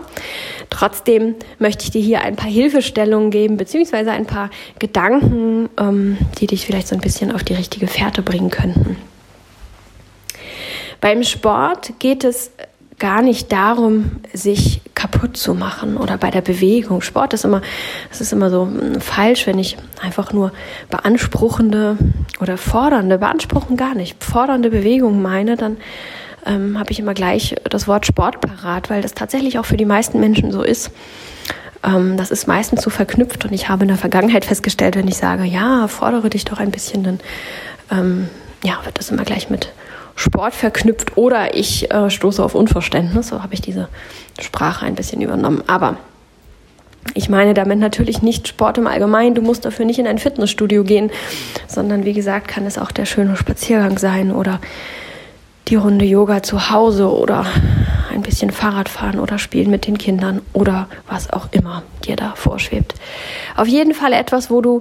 trotzdem 0.71 1.35
möchte 1.59 1.85
ich 1.85 1.91
dir 1.91 2.03
hier 2.03 2.21
ein 2.21 2.37
paar 2.37 2.51
Hilfestellungen 2.51 3.31
geben, 3.31 3.57
beziehungsweise 3.57 4.13
ein 4.13 4.27
paar 4.27 4.51
Gedanken, 4.79 5.69
ähm, 5.79 6.19
die 6.39 6.47
dich 6.47 6.65
vielleicht 6.65 6.89
so 6.89 6.95
ein 6.95 7.01
bisschen 7.01 7.33
auf 7.33 7.43
die 7.43 7.55
richtige 7.55 7.89
Fährte 7.89 8.23
bringen 8.23 8.51
könnten. 8.51 8.97
Beim 11.01 11.25
Sport 11.25 11.93
geht 11.99 12.25
es 12.25 12.51
gar 12.99 13.23
nicht 13.23 13.53
darum, 13.53 14.11
sich 14.33 14.81
kaputt 14.95 15.37
zu 15.37 15.55
machen 15.55 15.97
oder 15.97 16.19
bei 16.19 16.31
der 16.31 16.41
Bewegung. 16.41 17.01
Sport 17.01 17.33
ist 17.33 17.45
immer, 17.45 17.63
es 18.11 18.21
ist 18.21 18.33
immer 18.33 18.51
so 18.51 18.67
hm, 18.67 19.01
falsch, 19.01 19.47
wenn 19.47 19.59
ich 19.59 19.77
einfach 20.03 20.33
nur 20.33 20.53
beanspruchende 20.91 21.97
oder 22.41 22.57
fordernde, 22.57 23.19
beanspruchen 23.19 23.77
gar 23.77 23.95
nicht, 23.95 24.23
fordernde 24.23 24.71
Bewegung 24.71 25.23
meine, 25.23 25.57
dann 25.57 25.77
ähm, 26.47 26.79
habe 26.79 26.91
ich 26.91 26.99
immer 26.99 27.15
gleich 27.15 27.55
das 27.71 27.87
Wort 27.87 28.07
Sport 28.07 28.41
parat, 28.41 28.91
weil 28.91 29.03
das 29.03 29.15
tatsächlich 29.15 29.59
auch 29.59 29.67
für 29.67 29.77
die 29.77 29.85
meisten 29.85 30.19
Menschen 30.19 30.51
so 30.51 30.63
ist. 30.63 30.91
Ähm, 31.85 32.17
das 32.17 32.31
ist 32.31 32.49
meistens 32.49 32.83
so 32.83 32.91
verknüpft 32.91 33.45
und 33.45 33.53
ich 33.53 33.69
habe 33.69 33.83
in 33.83 33.89
der 33.89 33.97
Vergangenheit 33.97 34.45
festgestellt, 34.45 34.97
wenn 34.97 35.09
ich 35.09 35.17
sage, 35.17 35.45
ja, 35.45 35.87
fordere 35.87 36.31
dich 36.31 36.45
doch 36.45 36.59
ein 36.59 36.71
bisschen, 36.73 37.05
dann 37.05 37.21
ähm, 37.91 38.29
ja, 38.65 38.81
wird 38.85 38.99
das 38.99 39.11
immer 39.11 39.25
gleich 39.25 39.51
mit 39.51 39.73
Sport 40.19 40.53
verknüpft 40.53 41.17
oder 41.17 41.55
ich 41.55 41.93
äh, 41.93 42.11
stoße 42.11 42.43
auf 42.43 42.57
Unverständnis. 42.57 43.29
So 43.29 43.41
habe 43.41 43.55
ich 43.55 43.61
diese 43.61 43.89
Sprache 44.41 44.85
ein 44.85 44.97
bisschen 44.97 45.23
übernommen. 45.23 45.63
Aber 45.69 45.97
ich 47.15 47.29
meine 47.29 47.55
damit 47.55 47.79
natürlich 47.79 48.21
nicht 48.21 48.49
Sport 48.49 48.79
im 48.79 48.89
Allgemeinen. 48.89 49.37
Du 49.37 49.43
musst 49.43 49.65
dafür 49.65 49.85
nicht 49.85 50.01
in 50.01 50.09
ein 50.09 50.19
Fitnessstudio 50.19 50.83
gehen, 50.83 51.13
sondern 51.69 52.05
wie 52.05 52.15
gesagt, 52.15 52.49
kann 52.49 52.67
es 52.67 52.79
auch 52.79 52.91
der 52.91 53.05
schöne 53.05 53.37
Spaziergang 53.37 53.97
sein 53.97 54.33
oder 54.33 54.61
die 55.69 55.77
Runde 55.77 56.05
Yoga 56.05 56.43
zu 56.43 56.71
Hause 56.71 57.13
oder 57.13 57.47
ein 58.11 58.23
bisschen 58.23 58.51
Fahrrad 58.51 58.89
fahren 58.89 59.21
oder 59.21 59.39
spielen 59.39 59.71
mit 59.71 59.87
den 59.87 59.99
Kindern 59.99 60.41
oder 60.53 60.89
was 61.07 61.33
auch 61.33 61.47
immer 61.53 61.85
dir 62.05 62.17
da 62.17 62.33
vorschwebt. 62.35 62.95
Auf 63.57 63.69
jeden 63.69 63.95
Fall 63.95 64.15
etwas, 64.15 64.51
wo 64.51 64.63
du 64.63 64.81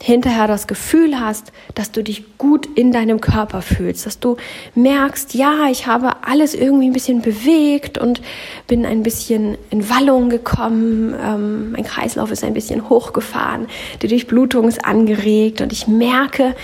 hinterher 0.00 0.46
das 0.46 0.66
Gefühl 0.66 1.18
hast, 1.18 1.52
dass 1.74 1.90
du 1.90 2.02
dich 2.02 2.38
gut 2.38 2.66
in 2.66 2.92
deinem 2.92 3.20
Körper 3.20 3.62
fühlst, 3.62 4.06
dass 4.06 4.20
du 4.20 4.36
merkst, 4.74 5.34
ja, 5.34 5.68
ich 5.70 5.86
habe 5.86 6.24
alles 6.26 6.54
irgendwie 6.54 6.86
ein 6.86 6.92
bisschen 6.92 7.22
bewegt 7.22 7.98
und 7.98 8.20
bin 8.66 8.84
ein 8.84 9.02
bisschen 9.02 9.56
in 9.70 9.88
Wallung 9.88 10.28
gekommen, 10.28 11.14
ähm, 11.20 11.72
mein 11.72 11.84
Kreislauf 11.84 12.30
ist 12.30 12.44
ein 12.44 12.54
bisschen 12.54 12.88
hochgefahren, 12.88 13.66
die 14.02 14.08
Durchblutung 14.08 14.68
ist 14.68 14.84
angeregt 14.84 15.60
und 15.60 15.72
ich 15.72 15.86
merke, 15.86 16.54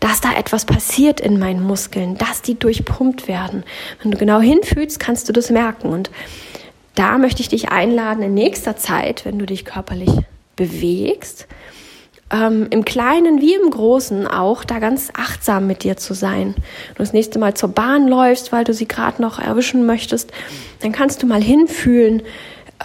dass 0.00 0.20
da 0.20 0.32
etwas 0.34 0.64
passiert 0.64 1.20
in 1.20 1.38
meinen 1.38 1.62
Muskeln, 1.62 2.18
dass 2.18 2.42
die 2.42 2.58
durchpumpt 2.58 3.28
werden. 3.28 3.62
Wenn 4.02 4.10
du 4.10 4.18
genau 4.18 4.40
hinfühlst, 4.40 5.00
kannst 5.00 5.28
du 5.28 5.32
das 5.32 5.50
merken 5.50 5.88
und 5.88 6.10
da 6.94 7.16
möchte 7.16 7.40
ich 7.40 7.48
dich 7.48 7.70
einladen, 7.70 8.22
in 8.22 8.34
nächster 8.34 8.76
Zeit, 8.76 9.24
wenn 9.24 9.38
du 9.38 9.46
dich 9.46 9.64
körperlich 9.64 10.10
bewegst, 10.56 11.46
ähm, 12.32 12.66
im 12.70 12.84
Kleinen 12.84 13.40
wie 13.40 13.54
im 13.54 13.70
Großen 13.70 14.26
auch 14.26 14.64
da 14.64 14.78
ganz 14.78 15.10
achtsam 15.14 15.66
mit 15.66 15.84
dir 15.84 15.96
zu 15.96 16.14
sein. 16.14 16.54
Wenn 16.54 16.94
du 16.94 16.98
das 16.98 17.12
nächste 17.12 17.38
Mal 17.38 17.54
zur 17.54 17.68
Bahn 17.68 18.08
läufst, 18.08 18.52
weil 18.52 18.64
du 18.64 18.72
sie 18.72 18.88
gerade 18.88 19.20
noch 19.20 19.38
erwischen 19.38 19.86
möchtest, 19.86 20.32
dann 20.80 20.92
kannst 20.92 21.22
du 21.22 21.26
mal 21.26 21.42
hinfühlen, 21.42 22.22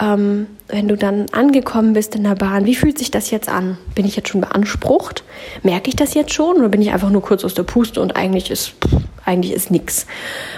ähm, 0.00 0.46
wenn 0.68 0.88
du 0.88 0.96
dann 0.96 1.26
angekommen 1.32 1.94
bist 1.94 2.14
in 2.14 2.24
der 2.24 2.34
Bahn, 2.34 2.66
wie 2.66 2.74
fühlt 2.74 2.98
sich 2.98 3.10
das 3.10 3.30
jetzt 3.30 3.48
an? 3.48 3.78
Bin 3.94 4.06
ich 4.06 4.16
jetzt 4.16 4.28
schon 4.28 4.40
beansprucht? 4.40 5.24
Merke 5.62 5.88
ich 5.88 5.96
das 5.96 6.14
jetzt 6.14 6.32
schon 6.32 6.56
oder 6.56 6.68
bin 6.68 6.82
ich 6.82 6.92
einfach 6.92 7.10
nur 7.10 7.22
kurz 7.22 7.44
aus 7.44 7.54
der 7.54 7.62
Puste 7.62 8.00
und 8.00 8.16
eigentlich 8.16 8.50
ist 8.50 8.74
eigentlich 9.24 9.52
ist 9.52 9.70
nichts. 9.70 10.06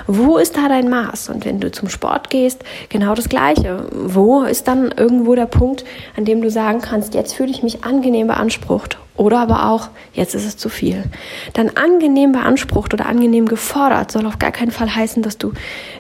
Wo 0.06 0.38
ist 0.38 0.56
da 0.56 0.68
dein 0.68 0.88
Maß? 0.88 1.28
Und 1.28 1.44
wenn 1.44 1.58
du 1.58 1.72
zum 1.72 1.88
Sport 1.88 2.30
gehst, 2.30 2.62
genau 2.88 3.16
das 3.16 3.28
Gleiche. 3.28 3.86
Wo 3.92 4.42
ist 4.42 4.68
dann 4.68 4.92
irgendwo 4.96 5.34
der 5.34 5.46
Punkt, 5.46 5.84
an 6.16 6.24
dem 6.24 6.40
du 6.40 6.50
sagen 6.50 6.80
kannst, 6.80 7.14
jetzt 7.14 7.34
fühle 7.34 7.50
ich 7.50 7.64
mich 7.64 7.82
angenehm 7.82 8.28
beansprucht 8.28 8.98
oder 9.16 9.40
aber 9.40 9.68
auch, 9.68 9.88
jetzt 10.14 10.34
ist 10.34 10.46
es 10.46 10.56
zu 10.56 10.68
viel. 10.68 11.04
Dann 11.52 11.70
angenehm 11.70 12.32
beansprucht 12.32 12.94
oder 12.94 13.06
angenehm 13.06 13.46
gefordert 13.46 14.12
soll 14.12 14.24
auf 14.24 14.38
gar 14.38 14.52
keinen 14.52 14.70
Fall 14.70 14.94
heißen, 14.94 15.22
dass 15.22 15.36
du 15.36 15.52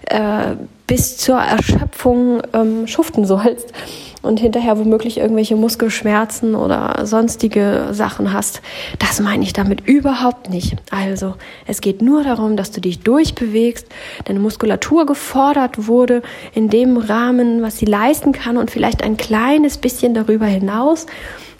äh, 0.06 0.54
bis 0.90 1.16
zur 1.16 1.38
Erschöpfung 1.38 2.42
ähm, 2.52 2.88
schuften 2.88 3.24
sollst 3.24 3.72
und 4.22 4.40
hinterher 4.40 4.76
womöglich 4.76 5.18
irgendwelche 5.18 5.54
Muskelschmerzen 5.54 6.56
oder 6.56 7.06
sonstige 7.06 7.90
Sachen 7.92 8.32
hast. 8.32 8.60
Das 8.98 9.20
meine 9.20 9.44
ich 9.44 9.52
damit 9.52 9.86
überhaupt 9.86 10.50
nicht. 10.50 10.74
Also 10.90 11.36
es 11.68 11.80
geht 11.80 12.02
nur 12.02 12.24
darum, 12.24 12.56
dass 12.56 12.72
du 12.72 12.80
dich 12.80 12.98
durchbewegst, 12.98 13.86
deine 14.24 14.40
Muskulatur 14.40 15.06
gefordert 15.06 15.86
wurde 15.86 16.22
in 16.54 16.70
dem 16.70 16.96
Rahmen, 16.96 17.62
was 17.62 17.78
sie 17.78 17.86
leisten 17.86 18.32
kann 18.32 18.56
und 18.56 18.72
vielleicht 18.72 19.04
ein 19.04 19.16
kleines 19.16 19.78
bisschen 19.78 20.12
darüber 20.12 20.46
hinaus. 20.46 21.06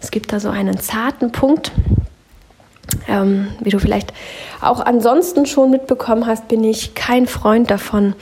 Es 0.03 0.11
gibt 0.11 0.33
da 0.33 0.41
so 0.41 0.49
einen 0.49 0.81
zarten 0.81 1.31
Punkt. 1.31 1.71
Ähm, 3.07 3.47
wie 3.61 3.71
du 3.71 3.79
vielleicht 3.79 4.13
auch 4.61 4.81
ansonsten 4.81 5.47
schon 5.47 5.71
mitbekommen 5.71 6.27
hast, 6.27 6.49
bin 6.49 6.65
ich 6.65 6.97
kein 6.97 7.29
Freund 7.29 7.71
davon, 7.71 8.15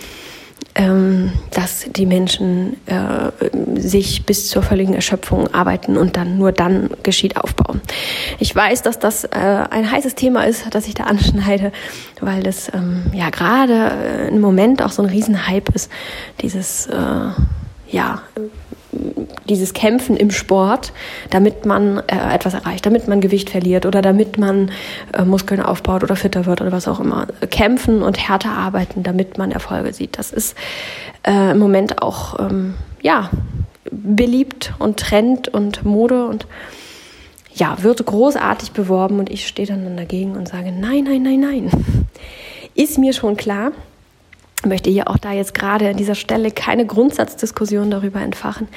dass 0.75 1.87
die 1.91 2.07
Menschen 2.07 2.77
äh, 2.87 3.33
sich 3.81 4.25
bis 4.27 4.49
zur 4.49 4.63
völligen 4.63 4.95
Erschöpfung 4.95 5.53
arbeiten 5.53 5.97
und 5.97 6.17
dann 6.17 6.39
nur 6.39 6.53
dann 6.53 6.91
geschieht 7.03 7.37
Aufbau. 7.37 7.75
Ich 8.39 8.55
weiß, 8.55 8.83
dass 8.83 9.01
das 9.01 9.25
äh, 9.25 9.29
ein 9.35 9.91
heißes 9.91 10.15
Thema 10.15 10.45
ist, 10.45 10.73
das 10.73 10.87
ich 10.87 10.95
da 10.95 11.05
anschneide, 11.05 11.73
weil 12.21 12.43
das 12.45 12.73
ähm, 12.73 13.07
ja 13.13 13.31
gerade 13.31 13.91
äh, 13.91 14.29
im 14.29 14.41
Moment 14.41 14.83
auch 14.83 14.91
so 14.91 15.03
ein 15.03 15.09
Riesenhype 15.09 15.73
ist, 15.75 15.91
dieses 16.41 16.87
äh, 16.87 17.31
ja 17.91 18.23
dieses 19.49 19.75
Kämpfen 19.75 20.17
im 20.17 20.31
Sport, 20.31 20.93
damit 21.31 21.65
man 21.67 21.99
äh, 22.07 22.35
etwas 22.35 22.55
erreicht, 22.55 22.87
damit 22.87 23.09
man 23.09 23.21
Gewicht 23.21 23.51
verliert 23.51 23.87
oder 23.87 24.03
damit 24.03 24.39
man 24.39 24.71
äh, 25.13 25.25
Muskeln 25.25 25.61
aufbaut 25.61 26.03
oder 26.03 26.17
fitter 26.17 26.47
wird 26.47 26.61
oder 26.61 26.73
was 26.73 26.89
auch 26.89 27.01
immer. 27.01 27.27
Kämpfen 27.51 28.03
und 28.03 28.19
härter 28.19 28.51
arbeiten, 28.51 29.03
damit 29.03 29.39
man 29.39 29.53
Erfolge 29.53 29.93
sieht. 29.93 30.19
Das 30.19 30.33
ist 30.33 30.57
äh, 31.27 31.53
im 31.53 31.59
Moment 31.59 32.03
auch 32.03 32.39
ähm, 32.39 32.75
ja 33.03 33.31
beliebt 33.91 34.75
und 34.79 34.99
Trend 34.99 35.49
und 35.49 35.85
Mode 35.85 36.27
und 36.27 36.47
ja, 37.55 37.83
wird 37.83 38.05
großartig 38.05 38.73
beworben 38.73 39.19
und 39.19 39.31
ich 39.31 39.47
stehe 39.47 39.67
dann 39.67 39.97
dagegen 39.97 40.37
und 40.37 40.49
sage, 40.49 40.71
nein, 40.73 41.05
nein, 41.05 41.23
nein, 41.23 41.41
nein. 41.41 41.71
Ist 42.75 42.99
mir 42.99 43.13
schon 43.13 43.37
klar, 43.37 43.73
möchte 44.67 44.91
hier 44.91 45.09
auch 45.09 45.19
da 45.19 45.33
jetzt 45.33 45.55
gerade 45.55 45.89
an 45.89 45.97
dieser 45.97 46.15
Stelle 46.15 46.51
keine 46.51 46.87
Grundsatzdiskussion 46.87 47.91
darüber 47.91 48.21
entfachen, 48.21 48.69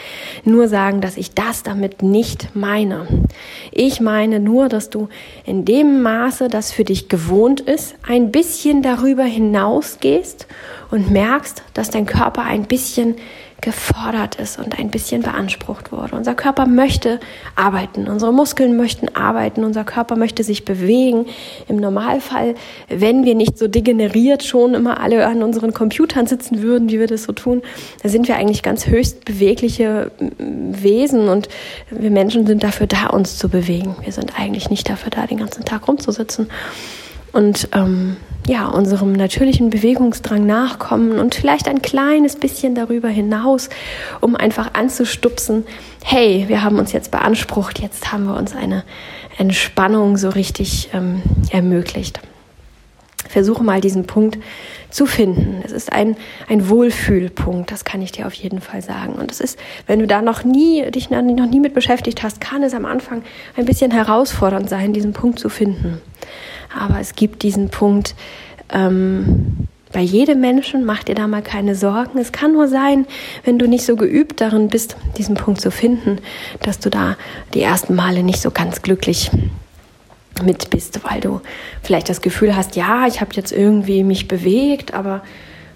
nur 0.44 0.68
sagen, 0.68 1.02
dass 1.02 1.18
ich 1.18 1.34
das 1.34 1.64
damit 1.64 2.04
nicht 2.04 2.56
meine. 2.56 3.08
Ich 3.72 4.00
meine 4.00 4.40
nur, 4.40 4.70
dass 4.70 4.90
du 4.90 5.10
in 5.46 5.66
dem 5.66 6.02
Maße, 6.02 6.50
das 6.50 6.72
für 6.72 6.84
dich 6.84 7.10
gewohnt 7.10 7.62
ist, 7.62 7.96
ein 8.08 8.32
bisschen 8.32 8.82
darüber 8.82 9.24
hinausgehst 9.24 10.48
und 10.92 11.10
merkst, 11.10 11.64
dass 11.74 11.90
dein 11.90 12.06
Körper 12.06 12.44
ein 12.44 12.66
bisschen 12.66 13.16
gefordert 13.62 14.36
ist 14.36 14.58
und 14.60 14.77
ein 14.80 14.89
bisschen 14.89 15.22
beansprucht 15.22 15.91
wurde. 15.91 16.15
Unser 16.15 16.34
Körper 16.34 16.65
möchte 16.65 17.20
arbeiten, 17.56 18.08
unsere 18.08 18.34
Muskeln 18.34 18.75
möchten 18.75 19.15
arbeiten, 19.15 19.63
unser 19.63 19.84
Körper 19.84 20.15
möchte 20.15 20.44
sich 20.44 20.65
bewegen. 20.65 21.27
Im 21.68 21.77
Normalfall, 21.77 22.56
wenn 22.89 23.24
wir 23.24 23.36
nicht 23.36 23.60
so 23.60 23.68
degeneriert 23.68 24.44
schon 24.44 24.74
immer 24.74 25.00
alle 25.00 25.27
an 25.27 25.44
unseren 25.44 25.74
Computern 25.74 26.25
sitzen 26.25 26.63
würden, 26.63 26.89
wie 26.89 27.00
wir 27.00 27.08
das 27.08 27.24
so 27.24 27.34
tun, 27.34 27.62
da 28.01 28.10
sind 28.10 28.27
wir 28.27 28.36
eigentlich 28.36 28.63
ganz 28.63 28.88
höchst 28.88 29.25
bewegliche 29.25 30.12
Wesen 30.39 31.30
und 31.30 31.48
wir 31.91 32.12
Menschen 32.12 32.48
sind 32.48 32.63
dafür 32.63 32.88
da, 32.88 33.08
uns 33.08 33.38
zu 33.38 33.48
bewegen. 33.48 33.96
Wir 34.03 34.12
sind 34.12 34.39
eigentlich 34.39 34.72
nicht 34.72 34.89
dafür 34.89 35.12
da, 35.12 35.27
den 35.27 35.38
ganzen 35.38 35.65
Tag 35.65 35.88
rumzusitzen 35.88 36.50
und 37.32 37.70
ähm, 37.74 38.18
ja, 38.48 38.68
unserem 38.68 39.14
natürlichen 39.14 39.70
Bewegungsdrang 39.70 40.46
nachkommen 40.46 41.20
und 41.20 41.36
vielleicht 41.36 41.68
ein 41.68 41.82
kleines 41.82 42.36
bisschen 42.36 42.76
darüber 42.76 43.08
hinaus, 43.08 43.70
um 44.20 44.36
einfach 44.36 44.74
anzustupsen, 44.74 45.66
hey, 46.04 46.46
wir 46.48 46.64
haben 46.64 46.80
uns 46.80 46.92
jetzt 46.92 47.12
beansprucht, 47.12 47.80
jetzt 47.80 48.12
haben 48.12 48.26
wir 48.26 48.36
uns 48.36 48.56
eine 48.56 48.84
Entspannung 49.38 50.18
so 50.18 50.30
richtig 50.30 50.90
ähm, 50.94 51.22
ermöglicht. 51.52 52.20
Versuche 53.30 53.64
mal 53.64 53.80
diesen 53.80 54.06
Punkt 54.08 54.40
zu 54.90 55.06
finden. 55.06 55.62
Es 55.64 55.72
ist 55.72 55.94
ein, 55.94 56.18
ein 56.50 56.68
Wohlfühlpunkt, 56.68 57.72
das 57.72 57.86
kann 57.86 58.02
ich 58.02 58.12
dir 58.12 58.28
auf 58.28 58.34
jeden 58.34 58.60
Fall 58.60 58.82
sagen. 58.82 59.14
Und 59.14 59.32
es 59.32 59.40
ist, 59.40 59.58
wenn 59.88 60.00
du 60.00 60.08
da 60.08 60.22
noch 60.22 60.44
nie, 60.44 60.90
dich 60.92 61.10
noch 61.10 61.22
nie 61.22 61.60
mit 61.62 61.74
beschäftigt 61.74 62.24
hast, 62.24 62.42
kann 62.42 62.62
es 62.62 62.74
am 62.74 62.86
Anfang 62.86 63.24
ein 63.56 63.66
bisschen 63.66 63.92
herausfordernd 63.92 64.70
sein, 64.70 64.92
diesen 64.92 65.14
Punkt 65.14 65.40
zu 65.40 65.48
finden. 65.48 66.02
Aber 66.78 67.00
es 67.00 67.16
gibt 67.16 67.44
diesen 67.44 67.70
Punkt, 67.70 68.16
ähm, 68.72 69.68
bei 69.92 70.01
jedem 70.01 70.40
Menschen, 70.40 70.86
mach 70.86 71.04
dir 71.04 71.16
da 71.16 71.28
mal 71.28 71.42
keine 71.42 71.75
Sorgen. 71.75 72.18
Es 72.18 72.32
kann 72.32 72.54
nur 72.54 72.68
sein, 72.68 73.06
wenn 73.44 73.60
du 73.60 73.68
nicht 73.68 73.86
so 73.86 73.96
geübt 73.96 74.40
darin 74.40 74.70
bist, 74.70 74.96
diesen 75.18 75.36
Punkt 75.36 75.60
zu 75.60 75.70
finden, 75.70 76.20
dass 76.62 76.80
du 76.80 76.90
da 76.90 77.18
die 77.54 77.62
ersten 77.62 77.96
Male 77.96 78.24
nicht 78.24 78.42
so 78.42 78.51
ganz 78.51 78.82
glücklich 78.82 79.32
mit 80.44 80.70
bist, 80.70 81.01
weil 81.04 81.20
du 81.20 81.42
vielleicht 81.84 82.10
das 82.10 82.22
Gefühl 82.22 82.56
hast, 82.56 82.75
ja, 82.75 83.06
ich 83.06 83.22
habe 83.22 83.32
jetzt 83.34 83.51
irgendwie 83.51 84.04
mich 84.04 84.28
bewegt, 84.28 84.94
aber 84.94 85.22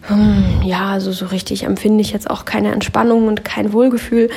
hm, 0.08 0.62
ja, 0.64 0.92
also 0.92 1.12
so 1.12 1.26
richtig 1.26 1.64
empfinde 1.64 2.02
ich 2.02 2.12
jetzt 2.12 2.30
auch 2.30 2.46
keine 2.46 2.72
Entspannung 2.72 3.28
und 3.28 3.44
kein 3.44 3.74
Wohlgefühl. 3.74 4.30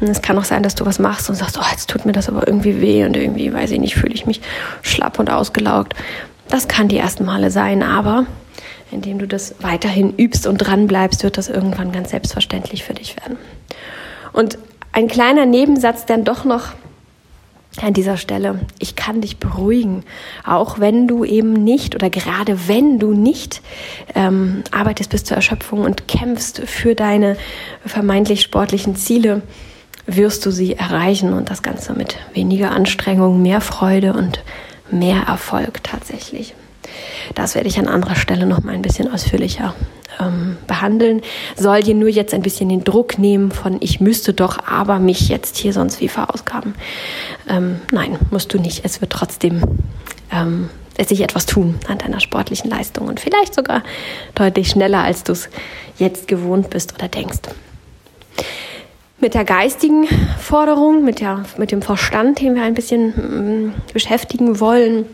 Und 0.00 0.08
es 0.08 0.20
kann 0.20 0.36
auch 0.38 0.44
sein, 0.44 0.62
dass 0.62 0.74
du 0.74 0.84
was 0.84 0.98
machst 0.98 1.30
und 1.30 1.36
sagst, 1.36 1.58
oh, 1.58 1.64
jetzt 1.70 1.88
tut 1.88 2.04
mir 2.04 2.12
das 2.12 2.28
aber 2.28 2.46
irgendwie 2.46 2.80
weh 2.80 3.04
und 3.04 3.16
irgendwie, 3.16 3.52
weiß 3.52 3.70
ich 3.70 3.80
nicht, 3.80 3.94
fühle 3.94 4.12
ich 4.12 4.26
mich 4.26 4.40
schlapp 4.82 5.18
und 5.18 5.30
ausgelaugt. 5.30 5.94
Das 6.48 6.68
kann 6.68 6.88
die 6.88 6.98
ersten 6.98 7.24
Male 7.24 7.50
sein, 7.50 7.82
aber 7.82 8.26
indem 8.90 9.18
du 9.18 9.26
das 9.26 9.54
weiterhin 9.60 10.14
übst 10.16 10.46
und 10.46 10.58
dran 10.58 10.86
bleibst, 10.86 11.24
wird 11.24 11.38
das 11.38 11.48
irgendwann 11.48 11.90
ganz 11.90 12.10
selbstverständlich 12.10 12.84
für 12.84 12.94
dich 12.94 13.16
werden. 13.16 13.38
Und 14.32 14.58
ein 14.92 15.08
kleiner 15.08 15.46
Nebensatz 15.46 16.06
dann 16.06 16.24
doch 16.24 16.44
noch 16.44 16.74
an 17.82 17.92
dieser 17.92 18.16
Stelle, 18.16 18.60
ich 18.78 18.96
kann 18.96 19.20
dich 19.20 19.38
beruhigen, 19.38 20.04
auch 20.44 20.78
wenn 20.78 21.08
du 21.08 21.24
eben 21.24 21.52
nicht 21.52 21.94
oder 21.94 22.08
gerade 22.08 22.68
wenn 22.68 22.98
du 22.98 23.12
nicht 23.12 23.62
ähm, 24.14 24.62
arbeitest 24.70 25.10
bis 25.10 25.24
zur 25.24 25.36
Erschöpfung 25.36 25.80
und 25.80 26.06
kämpfst 26.06 26.62
für 26.66 26.94
deine 26.94 27.36
vermeintlich 27.84 28.42
sportlichen 28.42 28.96
Ziele, 28.96 29.42
wirst 30.06 30.44
du 30.46 30.50
sie 30.50 30.74
erreichen 30.74 31.32
und 31.32 31.50
das 31.50 31.62
Ganze 31.62 31.94
mit 31.94 32.16
weniger 32.32 32.70
Anstrengung, 32.70 33.42
mehr 33.42 33.60
Freude 33.60 34.12
und 34.12 34.42
mehr 34.90 35.22
Erfolg 35.22 35.82
tatsächlich. 35.82 36.54
Das 37.34 37.54
werde 37.54 37.68
ich 37.68 37.78
an 37.78 37.88
anderer 37.88 38.14
Stelle 38.14 38.46
noch 38.46 38.62
mal 38.62 38.74
ein 38.74 38.82
bisschen 38.82 39.12
ausführlicher 39.12 39.74
ähm, 40.20 40.56
behandeln. 40.66 41.22
Soll 41.56 41.82
dir 41.82 41.94
nur 41.94 42.08
jetzt 42.08 42.34
ein 42.34 42.42
bisschen 42.42 42.68
den 42.68 42.84
Druck 42.84 43.18
nehmen 43.18 43.50
von 43.50 43.78
ich 43.80 44.00
müsste 44.00 44.34
doch 44.34 44.66
aber 44.66 44.98
mich 44.98 45.28
jetzt 45.28 45.56
hier 45.56 45.72
sonst 45.72 46.00
wie 46.00 46.08
verausgaben. 46.08 46.74
Ähm, 47.48 47.80
nein, 47.92 48.18
musst 48.30 48.52
du 48.54 48.58
nicht. 48.58 48.84
Es 48.84 49.00
wird 49.00 49.12
trotzdem 49.12 49.62
ähm, 50.32 50.70
sich 51.02 51.20
etwas 51.20 51.46
tun 51.46 51.76
an 51.88 51.98
deiner 51.98 52.20
sportlichen 52.20 52.70
Leistung 52.70 53.08
und 53.08 53.20
vielleicht 53.20 53.54
sogar 53.54 53.82
deutlich 54.34 54.70
schneller, 54.70 55.02
als 55.02 55.24
du 55.24 55.32
es 55.32 55.48
jetzt 55.98 56.28
gewohnt 56.28 56.70
bist 56.70 56.94
oder 56.94 57.08
denkst. 57.08 57.40
Mit 59.18 59.34
der 59.34 59.44
geistigen 59.44 60.06
Forderung, 60.38 61.04
mit, 61.04 61.20
der, 61.20 61.44
mit 61.56 61.72
dem 61.72 61.82
Verstand, 61.82 62.40
den 62.40 62.54
wir 62.54 62.62
ein 62.62 62.74
bisschen 62.74 63.68
mm, 63.68 63.74
beschäftigen 63.92 64.60
wollen 64.60 65.06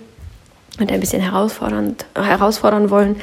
und 0.79 0.91
ein 0.91 1.01
bisschen 1.01 1.23
herausfordernd, 1.23 2.07
herausfordern 2.15 2.91
wollen, 2.91 3.17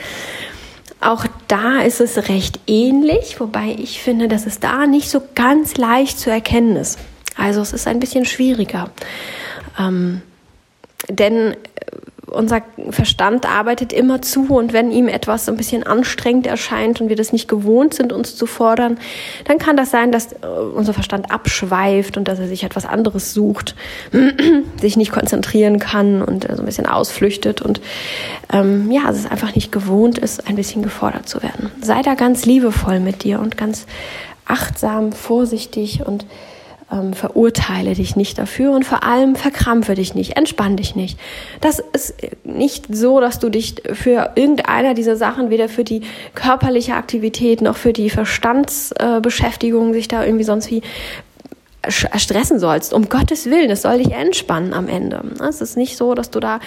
auch 1.00 1.26
da 1.48 1.82
ist 1.82 2.02
es 2.02 2.30
recht 2.30 2.60
ähnlich, 2.66 3.40
wobei 3.40 3.76
ich 3.78 4.02
finde, 4.02 4.28
dass 4.28 4.46
es 4.46 4.60
da 4.60 4.88
nicht 4.88 5.10
so 5.10 5.22
ganz 5.36 5.78
leicht 5.78 6.20
zu 6.20 6.32
erkennen 6.32 6.76
ist. 6.76 6.98
Also 7.38 7.62
es 7.62 7.74
ist 7.74 7.88
ein 7.88 8.00
bisschen 8.00 8.26
schwieriger. 8.26 8.90
Ähm, 9.80 10.22
denn 11.10 11.56
unser 12.30 12.62
Verstand 12.90 13.46
arbeitet 13.46 13.94
immer 13.94 14.22
zu 14.22 14.56
und 14.56 14.74
wenn 14.74 14.92
ihm 14.92 15.08
etwas 15.08 15.46
so 15.46 15.52
ein 15.52 15.58
bisschen 15.58 15.84
anstrengend 15.84 16.46
erscheint 16.46 17.00
und 17.00 17.10
wir 17.10 17.16
das 17.16 17.32
nicht 17.32 17.48
gewohnt 17.48 17.94
sind, 17.94 18.12
uns 18.12 18.36
zu 18.36 18.46
fordern, 18.46 18.98
dann 19.46 19.58
kann 19.58 19.78
das 19.78 19.92
sein, 19.92 20.12
dass 20.12 20.34
äh, 20.34 20.46
unser 20.46 20.94
Verstand 20.94 21.32
abschweift 21.32 22.18
und 22.18 22.28
dass 22.28 22.40
er 22.40 22.48
sich 22.48 22.64
etwas 22.64 22.86
anderes 22.86 23.34
sucht, 23.34 23.76
sich 24.82 24.98
nicht 24.98 25.12
konzentrieren 25.12 25.80
kann 25.80 26.22
und 26.22 26.44
so 26.52 26.62
ein 26.62 26.66
bisschen 26.66 26.86
ausflüchtet 26.86 27.62
und 27.62 27.80
ähm, 28.52 28.92
ja, 28.92 29.10
es 29.10 29.20
ist 29.20 29.32
einfach 29.32 29.56
nicht 29.56 29.72
gewohnt 29.72 30.18
ist, 30.18 30.48
ein 30.48 30.56
bisschen 30.56 30.84
gefordert 30.84 31.30
zu 31.30 31.42
werden. 31.42 31.72
Sei 31.82 32.02
da 32.02 32.16
ganz 32.16 32.46
liebevoll 32.46 33.00
mit 33.00 33.24
dir 33.24 33.40
und 33.40 33.58
ganz 33.58 33.86
achtsam, 34.46 35.14
vorsichtig 35.14 36.06
und 36.06 36.26
ähm, 36.92 37.14
verurteile 37.14 37.94
dich 37.94 38.16
nicht 38.16 38.38
dafür 38.38 38.72
und 38.72 38.86
vor 38.86 39.04
allem 39.04 39.36
verkrampfe 39.36 39.96
dich 39.96 40.16
nicht, 40.16 40.38
entspann 40.38 40.78
dich 40.78 40.96
nicht. 40.96 41.20
Das 41.62 41.80
ist 41.94 42.16
nicht 42.44 42.86
so, 42.90 43.20
dass 43.20 43.40
du 43.40 43.50
dich 43.50 43.76
für 43.94 44.32
irgendeiner 44.36 44.94
dieser 44.94 45.16
Sachen, 45.16 45.50
weder 45.50 45.70
für 45.70 45.84
die 45.84 46.02
körperliche 46.34 46.96
Aktivität 46.96 47.62
noch 47.62 47.76
für 47.76 47.94
die 47.94 48.10
Verstandsbeschäftigung, 48.10 49.92
äh, 49.92 49.94
sich 49.94 50.08
da 50.08 50.24
irgendwie 50.24 50.46
sonst 50.46 50.72
wie 50.72 50.82
stressen 51.90 52.60
sollst. 52.60 52.94
Um 52.94 53.10
Gottes 53.10 53.46
Willen, 53.46 53.70
es 53.70 53.82
soll 53.82 54.00
dich 54.00 54.12
entspannen 54.12 54.74
am 54.74 54.88
Ende. 54.88 55.24
Es 55.48 55.62
ist 55.62 55.78
nicht 55.78 55.98
so, 55.98 56.14
dass 56.14 56.30
du 56.30 56.40
da 56.40 56.60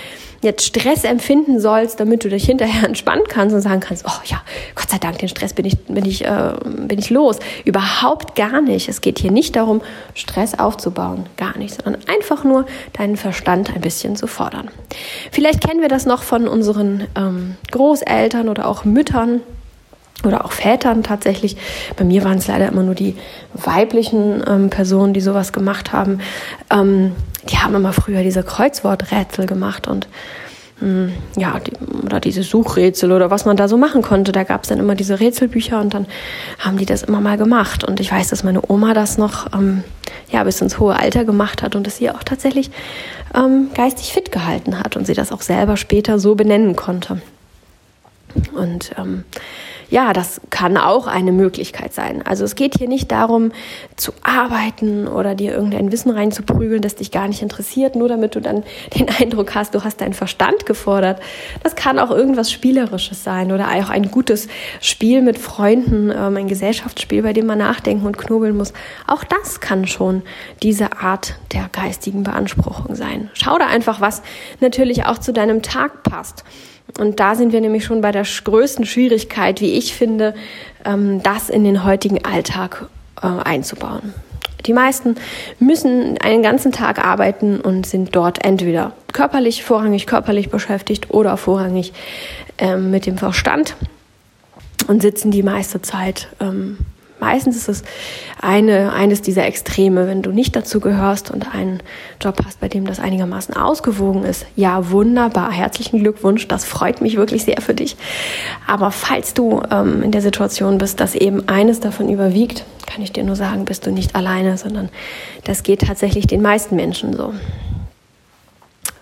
jetzt 0.43 0.65
Stress 0.65 1.05
empfinden 1.05 1.61
sollst, 1.61 2.01
damit 2.01 2.25
du 2.25 2.29
dich 2.29 2.45
hinterher 2.45 2.85
entspannen 2.87 3.25
kannst 3.29 3.55
und 3.55 3.61
sagen 3.61 3.81
kannst, 3.81 4.05
oh 4.07 4.21
ja, 4.25 4.43
Gott 4.75 4.91
sei 4.91 4.99
Dank, 4.99 5.19
den 5.19 5.29
Stress 5.29 5.53
bin 5.53 5.67
ich, 5.67 5.79
bin 5.87 6.05
ich, 6.05 6.25
äh, 6.25 6.53
bin 6.65 6.99
ich 6.99 7.11
los. 7.11 7.39
Überhaupt 7.65 8.35
gar 8.37 8.61
nicht. 8.61 8.89
Es 8.89 9.01
geht 9.01 9.19
hier 9.19 9.31
nicht 9.31 9.57
darum, 9.57 9.83
Stress 10.15 10.59
aufzubauen. 10.59 11.27
Gar 11.37 11.59
nicht, 11.59 11.83
sondern 11.83 12.03
einfach 12.09 12.45
nur 12.45 12.67
deinen 12.93 13.17
Verstand 13.17 13.75
ein 13.75 13.81
bisschen 13.81 14.17
zu 14.17 14.27
fordern. 14.27 14.71
Vielleicht 15.31 15.67
kennen 15.67 15.81
wir 15.81 15.89
das 15.89 16.07
noch 16.07 16.23
von 16.23 16.49
unseren 16.49 17.07
ähm, 17.17 17.57
Großeltern 17.71 18.49
oder 18.49 18.67
auch 18.67 18.85
Müttern 18.85 19.43
oder 20.25 20.45
auch 20.45 20.53
Vätern 20.53 21.03
tatsächlich. 21.03 21.57
Bei 21.97 22.05
mir 22.05 22.25
waren 22.25 22.39
es 22.39 22.47
leider 22.49 22.69
immer 22.69 22.83
nur 22.83 22.95
die 22.95 23.17
weiblichen 23.55 24.43
ähm, 24.47 24.71
Personen, 24.71 25.15
die 25.15 25.21
sowas 25.21 25.53
gemacht 25.53 25.93
haben. 25.93 26.21
Ähm, 26.71 27.13
die 27.49 27.59
haben 27.59 27.75
immer 27.75 27.93
früher 27.93 28.23
diese 28.23 28.43
Kreuzworträtsel 28.43 29.47
gemacht 29.47 29.89
und 29.89 30.09
ähm, 30.83 31.13
ja, 31.37 31.59
die, 31.59 31.73
oder 32.05 32.21
diese 32.21 32.43
Suchrätsel 32.43 33.13
oder 33.13 33.31
was 33.31 33.45
man 33.45 33.57
da 33.57 33.69
so 33.69 33.77
machen 33.77 34.03
konnte. 34.03 34.33
Da 34.33 34.45
gab 34.45 34.63
es 34.63 34.69
dann 34.69 34.79
immer 34.79 34.95
diese 34.95 35.21
Rätselbücher 35.21 35.81
und 35.81 35.95
dann 35.95 36.07
haben 36.59 36.79
die 36.79 36.87
das 36.87 37.03
immer 37.03 37.21
mal 37.21 37.37
gemacht. 37.37 37.85
Und 37.85 38.01
ich 38.01 38.11
weiß, 38.11 38.29
dass 38.29 38.43
meine 38.43 38.63
Oma 38.69 38.95
das 38.95 39.19
noch 39.19 39.53
ähm, 39.55 39.85
ja, 40.31 40.45
bis 40.45 40.61
ins 40.61 40.79
hohe 40.79 40.99
Alter 40.99 41.25
gemacht 41.25 41.63
hat 41.63 41.77
und 41.77 41.87
dass 41.87 41.97
sie 41.97 42.11
auch 42.11 42.23
tatsächlich 42.23 42.71
ähm, 43.35 43.71
geistig 43.75 44.13
fit 44.13 44.33
gehalten 44.33 44.79
hat 44.79 44.97
und 44.97 45.07
sie 45.07 45.15
das 45.15 45.33
auch 45.33 45.43
selber 45.43 45.77
später 45.77 46.19
so 46.19 46.35
benennen 46.35 46.77
konnte. 46.77 47.21
Und 48.55 48.93
ähm, 48.97 49.25
ja, 49.91 50.13
das 50.13 50.41
kann 50.51 50.77
auch 50.77 51.09
eine 51.09 51.33
Möglichkeit 51.33 51.93
sein. 51.93 52.23
Also 52.25 52.45
es 52.45 52.55
geht 52.55 52.79
hier 52.79 52.89
nicht 52.89 53.11
darum 53.11 53.51
zu 53.97 54.13
arbeiten 54.23 55.09
oder 55.09 55.35
dir 55.35 55.53
irgendein 55.53 55.91
Wissen 55.91 56.11
reinzuprügeln, 56.11 56.81
das 56.81 56.95
dich 56.95 57.11
gar 57.11 57.27
nicht 57.27 57.43
interessiert, 57.43 57.97
nur 57.97 58.09
damit 58.09 58.37
du 58.37 58.41
dann 58.41 58.63
den 58.99 59.09
Eindruck 59.09 59.55
hast, 59.55 59.75
du 59.75 59.83
hast 59.83 60.01
deinen 60.01 60.15
Verstand 60.15 60.65
gefordert. 60.65 61.21
Das 61.63 61.75
kann 61.75 61.99
auch 61.99 62.11
irgendwas 62.11 62.53
Spielerisches 62.53 63.25
sein 63.25 63.51
oder 63.53 63.69
auch 63.69 63.91
ein 63.91 64.11
gutes 64.11 64.49
Spiel 64.81 65.23
mit 65.23 65.39
Freunden, 65.39 66.11
ähm, 66.11 66.37
ein 66.37 66.49
Gesellschaftsspiel, 66.49 67.23
bei 67.23 67.33
dem 67.33 67.47
man 67.47 67.59
nachdenken 67.59 68.07
und 68.07 68.17
knobeln 68.17 68.57
muss. 68.57 68.73
Auch 69.09 69.25
das 69.25 69.61
kann 69.61 69.89
schon 69.89 70.23
diese 70.63 70.93
Art 71.01 71.35
der 71.53 71.69
geistigen 71.73 72.23
Beanspruchung 72.23 72.95
sein. 72.95 73.31
Schau 73.35 73.59
da 73.59 73.67
einfach, 73.67 74.01
was 74.01 74.23
natürlich 74.61 75.07
auch 75.07 75.19
zu 75.19 75.33
deinem 75.33 75.63
Tag 75.63 76.05
passt. 76.05 76.45
Und 76.99 77.21
da 77.21 77.35
sind 77.35 77.53
wir 77.53 77.61
nämlich 77.61 77.85
schon 77.85 78.01
bei 78.01 78.13
der 78.13 78.25
größten 78.25 78.85
Schwierigkeit, 78.85 79.61
wie 79.61 79.75
ich 79.75 79.95
finde, 79.95 80.35
ähm, 80.85 81.23
das 81.23 81.51
in 81.51 81.65
den 81.65 81.85
heutigen 81.85 82.25
Alltag 82.25 82.87
äh, 83.23 83.27
einzubauen. 83.27 84.15
Die 84.67 84.73
meisten 84.73 85.17
müssen 85.59 86.19
einen 86.19 86.43
ganzen 86.43 86.73
Tag 86.73 87.05
arbeiten 87.05 87.61
und 87.61 87.87
sind 87.87 88.15
dort 88.15 88.45
entweder 88.45 88.93
körperlich, 89.13 89.65
vorrangig 89.65 90.07
körperlich 90.07 90.51
beschäftigt 90.51 91.11
oder 91.11 91.37
vorrangig 91.37 91.93
ähm, 92.59 92.91
mit 92.91 93.07
dem 93.07 93.17
Verstand 93.17 93.77
und 94.87 95.03
sitzen 95.03 95.31
die 95.31 95.43
meiste 95.43 95.81
Zeit 95.83 96.29
ähm, 96.41 96.79
Meistens 97.21 97.57
ist 97.57 97.69
es 97.69 97.83
eine, 98.41 98.93
eines 98.93 99.23
dieser 99.23 99.45
Extreme, 99.47 100.07
wenn 100.07 100.23
du 100.23 100.33
nicht 100.33 100.57
dazu 100.57 100.81
gehörst 100.81 101.31
und 101.31 101.55
einen 101.55 101.83
Job 102.21 102.41
hast, 102.45 102.61
bei 102.61 102.69
dem 102.69 102.87
das 102.87 102.99
einigermaßen 102.99 103.55
ausgewogen 103.55 104.25
ist. 104.25 104.47
Ja, 104.57 104.91
wunderbar. 104.91 105.53
Herzlichen 105.53 106.01
Glückwunsch. 106.01 106.49
Das 106.49 106.65
freut 106.65 107.01
mich 107.01 107.17
wirklich 107.17 107.45
sehr 107.45 107.61
für 107.61 107.75
dich. 107.75 107.97
Aber 108.67 108.91
falls 108.91 109.35
du 109.35 109.63
ähm, 109.71 110.03
in 110.03 110.11
der 110.11 110.23
Situation 110.23 110.79
bist, 110.79 111.01
dass 111.01 111.15
eben 111.15 111.49
eines 111.49 111.81
davon 111.81 112.09
überwiegt, 112.09 112.65
kann 112.87 113.03
ich 113.03 113.13
dir 113.13 113.23
nur 113.23 113.37
sagen, 113.37 113.65
bist 113.67 113.87
du 113.87 113.91
nicht 113.91 114.17
alleine, 114.17 114.57
sondern 114.57 114.89
das 115.45 115.63
geht 115.63 115.83
tatsächlich 115.83 116.27
den 116.27 116.43
meisten 116.43 116.75
Menschen 116.77 117.13
so. 117.13 117.35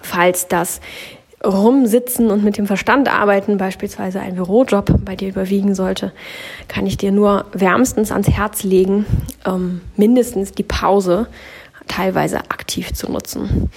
Falls 0.02 0.48
das 0.48 0.80
rumsitzen 1.44 2.30
und 2.30 2.42
mit 2.42 2.58
dem 2.58 2.66
Verstand 2.66 3.08
arbeiten, 3.08 3.58
beispielsweise 3.58 4.20
ein 4.20 4.34
Bürojob 4.34 5.04
bei 5.04 5.14
dir 5.14 5.28
überwiegen 5.28 5.74
sollte, 5.74 6.12
kann 6.66 6.86
ich 6.86 6.96
dir 6.96 7.12
nur 7.12 7.46
wärmstens 7.52 8.10
ans 8.10 8.28
Herz 8.28 8.64
legen, 8.64 9.06
ähm, 9.46 9.80
mindestens 9.96 10.52
die 10.52 10.64
Pause 10.64 11.28
teilweise 11.86 12.38
aktiv 12.50 12.92
zu 12.92 13.10
nutzen. 13.10 13.70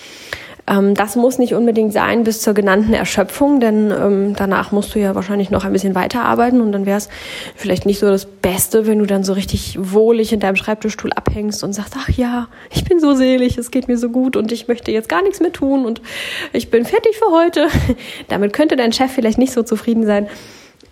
Ähm, 0.67 0.95
das 0.95 1.15
muss 1.15 1.37
nicht 1.37 1.53
unbedingt 1.53 1.93
sein 1.93 2.23
bis 2.23 2.41
zur 2.41 2.53
genannten 2.53 2.93
Erschöpfung, 2.93 3.59
denn 3.59 3.91
ähm, 3.91 4.35
danach 4.35 4.71
musst 4.71 4.93
du 4.95 4.99
ja 4.99 5.15
wahrscheinlich 5.15 5.49
noch 5.49 5.65
ein 5.65 5.73
bisschen 5.73 5.95
weiterarbeiten 5.95 6.61
und 6.61 6.71
dann 6.71 6.85
wäre 6.85 6.97
es 6.97 7.09
vielleicht 7.55 7.85
nicht 7.85 7.99
so 7.99 8.07
das 8.07 8.25
Beste, 8.25 8.87
wenn 8.87 8.99
du 8.99 9.05
dann 9.05 9.23
so 9.23 9.33
richtig 9.33 9.77
wohlig 9.79 10.33
in 10.33 10.39
deinem 10.39 10.55
Schreibtischstuhl 10.55 11.11
abhängst 11.13 11.63
und 11.63 11.73
sagst, 11.73 11.95
ach 11.97 12.09
ja, 12.09 12.47
ich 12.69 12.83
bin 12.83 12.99
so 12.99 13.13
selig, 13.13 13.57
es 13.57 13.71
geht 13.71 13.87
mir 13.87 13.97
so 13.97 14.09
gut 14.09 14.35
und 14.35 14.51
ich 14.51 14.67
möchte 14.67 14.91
jetzt 14.91 15.09
gar 15.09 15.21
nichts 15.21 15.39
mehr 15.39 15.51
tun 15.51 15.85
und 15.85 16.01
ich 16.53 16.69
bin 16.69 16.85
fertig 16.85 17.17
für 17.17 17.31
heute. 17.31 17.67
Damit 18.27 18.53
könnte 18.53 18.75
dein 18.75 18.93
Chef 18.93 19.11
vielleicht 19.11 19.37
nicht 19.37 19.53
so 19.53 19.63
zufrieden 19.63 20.05
sein. 20.05 20.27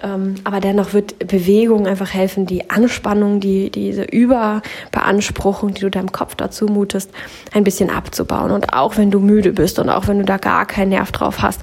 Ähm, 0.03 0.35
aber 0.43 0.59
dennoch 0.59 0.93
wird 0.93 1.19
Bewegung 1.27 1.87
einfach 1.87 2.13
helfen, 2.13 2.45
die 2.45 2.69
Anspannung, 2.69 3.39
die, 3.39 3.69
diese 3.69 4.03
Überbeanspruchung, 4.03 5.73
die 5.73 5.81
du 5.81 5.89
deinem 5.89 6.11
Kopf 6.11 6.35
dazu 6.35 6.65
mutest, 6.65 7.11
ein 7.53 7.63
bisschen 7.63 7.89
abzubauen. 7.89 8.51
Und 8.51 8.73
auch 8.73 8.97
wenn 8.97 9.11
du 9.11 9.19
müde 9.19 9.51
bist 9.51 9.79
und 9.79 9.89
auch 9.89 10.07
wenn 10.07 10.19
du 10.19 10.25
da 10.25 10.37
gar 10.37 10.65
keinen 10.65 10.89
Nerv 10.89 11.11
drauf 11.11 11.41
hast, 11.41 11.61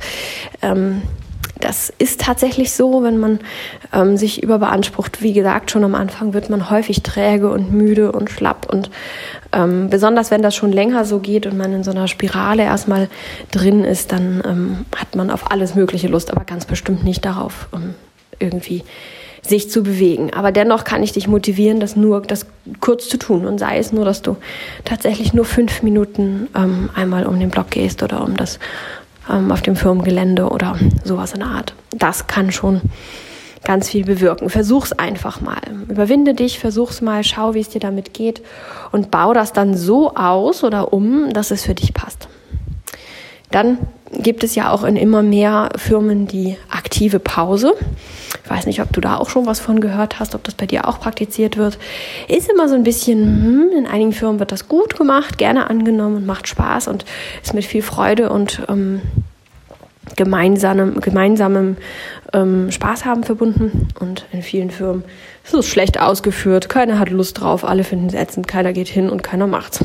ähm, 0.63 1.03
das 1.61 1.91
ist 1.99 2.21
tatsächlich 2.21 2.73
so, 2.73 3.03
wenn 3.03 3.19
man 3.19 3.41
ähm, 3.93 4.17
sich 4.17 4.43
überbeansprucht. 4.43 5.23
Wie 5.23 5.33
gesagt, 5.33 5.71
schon 5.71 5.85
am 5.85 5.95
Anfang 5.95 6.35
wird 6.35 6.51
man 6.51 6.69
häufig 6.71 7.03
träge 7.03 7.51
und 7.51 7.73
müde 7.73 8.13
und 8.13 8.31
schlapp. 8.31 8.71
Und 8.71 8.91
ähm, 9.53 9.89
besonders 9.89 10.31
wenn 10.31 10.43
das 10.43 10.55
schon 10.55 10.71
länger 10.71 11.05
so 11.05 11.19
geht 11.19 11.47
und 11.47 11.57
man 11.57 11.73
in 11.73 11.85
so 11.85 11.93
einer 11.93 12.09
Spirale 12.09 12.65
erstmal 12.65 13.09
drin 13.53 13.85
ist, 13.85 14.13
dann 14.13 14.43
ähm, 14.47 14.85
hat 14.95 15.17
man 15.17 15.31
auf 15.31 15.51
alles 15.51 15.75
Mögliche 15.75 16.09
Lust, 16.09 16.31
aber 16.31 16.45
ganz 16.45 16.67
bestimmt 16.67 17.05
nicht 17.05 17.25
darauf, 17.25 17.69
ähm, 17.73 17.95
irgendwie 18.39 18.83
sich 19.43 19.71
zu 19.71 19.83
bewegen. 19.83 20.33
Aber 20.33 20.53
dennoch 20.53 20.85
kann 20.85 21.03
ich 21.03 21.13
dich 21.13 21.29
motivieren, 21.29 21.81
das 21.81 21.97
nur 21.97 22.23
das 22.23 22.47
kurz 22.81 23.09
zu 23.09 23.17
tun 23.17 23.47
und 23.47 23.59
sei 23.59 23.79
es 23.79 23.93
nur, 23.93 24.05
dass 24.05 24.23
du 24.23 24.37
tatsächlich 24.85 25.33
nur 25.33 25.45
fünf 25.45 25.83
Minuten 25.83 26.49
ähm, 26.57 26.91
einmal 26.95 27.27
um 27.27 27.39
den 27.39 27.51
Block 27.51 27.71
gehst 27.71 28.03
oder 28.03 28.23
um 28.23 28.37
das 28.37 28.59
ähm, 29.31 29.53
auf 29.53 29.63
dem 29.63 29.77
Firmengelände 29.77 30.49
oder 30.49 30.77
sowas 31.05 31.33
in 31.33 31.41
der 31.41 31.49
Art. 31.49 31.75
Das 31.97 32.27
kann 32.27 32.51
schon 32.53 32.81
ganz 33.65 33.89
viel 33.89 34.05
bewirken. 34.05 34.49
Versuch's 34.49 34.93
einfach 34.93 35.41
mal. 35.41 35.61
Überwinde 35.89 36.35
dich, 36.35 36.59
versuch's 36.59 37.01
mal, 37.01 37.25
schau, 37.25 37.55
wie 37.55 37.61
es 37.61 37.69
dir 37.69 37.81
damit 37.81 38.15
geht 38.15 38.43
und 38.93 39.11
bau 39.11 39.33
das 39.33 39.53
dann 39.53 39.77
so 39.77 40.15
aus 40.15 40.63
oder 40.63 40.93
um, 40.93 41.33
dass 41.33 41.51
es 41.51 41.65
für 41.65 41.75
dich 41.75 41.93
passt. 41.93 42.29
Dann 43.51 43.79
gibt 44.13 44.45
es 44.45 44.55
ja 44.55 44.71
auch 44.71 44.85
in 44.85 44.97
immer 44.97 45.23
mehr 45.23 45.71
Firmen 45.77 46.27
die 46.27 46.57
aktive 46.71 47.19
Pause. 47.19 47.75
Ich 48.45 48.51
weiß 48.51 48.67
nicht, 48.67 48.81
ob 48.81 48.93
du 48.93 49.01
da 49.01 49.17
auch 49.17 49.29
schon 49.29 49.47
was 49.47 49.59
von 49.59 49.81
gehört 49.81 50.21
hast, 50.21 50.35
ob 50.35 50.45
das 50.45 50.55
bei 50.55 50.67
dir 50.67 50.87
auch 50.87 51.01
praktiziert 51.01 51.57
wird. 51.57 51.79
Ist 52.29 52.51
immer 52.51 52.69
so 52.69 52.75
ein 52.75 52.85
bisschen, 52.85 53.25
hm, 53.25 53.71
in 53.77 53.87
einigen 53.87 54.13
Firmen 54.13 54.39
wird 54.39 54.53
das 54.53 54.69
gut 54.69 54.97
gemacht, 54.97 55.39
gerne 55.39 55.69
angenommen 55.69 56.17
und 56.17 56.27
macht 56.27 56.47
Spaß 56.47 56.89
und 56.89 57.05
ist 57.43 57.55
mit 57.55 57.65
viel 57.65 57.83
Freude 57.83 58.31
und 58.31 58.63
ähm, 58.69 59.03
gemeinsamem, 60.15 61.01
gemeinsamem 61.01 61.77
ähm, 62.33 62.71
Spaß 62.71 63.05
haben 63.05 63.25
verbunden. 63.25 63.89
Und 63.99 64.27
in 64.33 64.43
vielen 64.43 64.71
Firmen 64.71 65.05
ist 65.45 65.55
es 65.55 65.67
schlecht 65.67 66.01
ausgeführt, 66.01 66.69
keiner 66.69 66.99
hat 66.99 67.11
Lust 67.11 67.41
drauf, 67.41 67.65
alle 67.65 67.85
finden 67.85 68.07
es 68.07 68.15
ätzend, 68.15 68.47
keiner 68.47 68.73
geht 68.73 68.89
hin 68.89 69.11
und 69.11 69.23
keiner 69.23 69.47
macht's. 69.47 69.81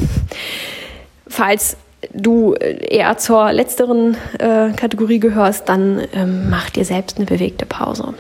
Falls 1.28 1.78
du 2.14 2.54
eher 2.54 3.18
zur 3.18 3.52
letzteren 3.52 4.18
äh, 4.40 4.72
Kategorie 4.72 5.20
gehörst, 5.20 5.70
dann 5.70 6.02
ähm, 6.14 6.50
mach 6.50 6.70
dir 6.70 6.86
selbst 6.86 7.18
eine 7.18 7.26
bewegte 7.26 7.66
Pause. 7.66 8.14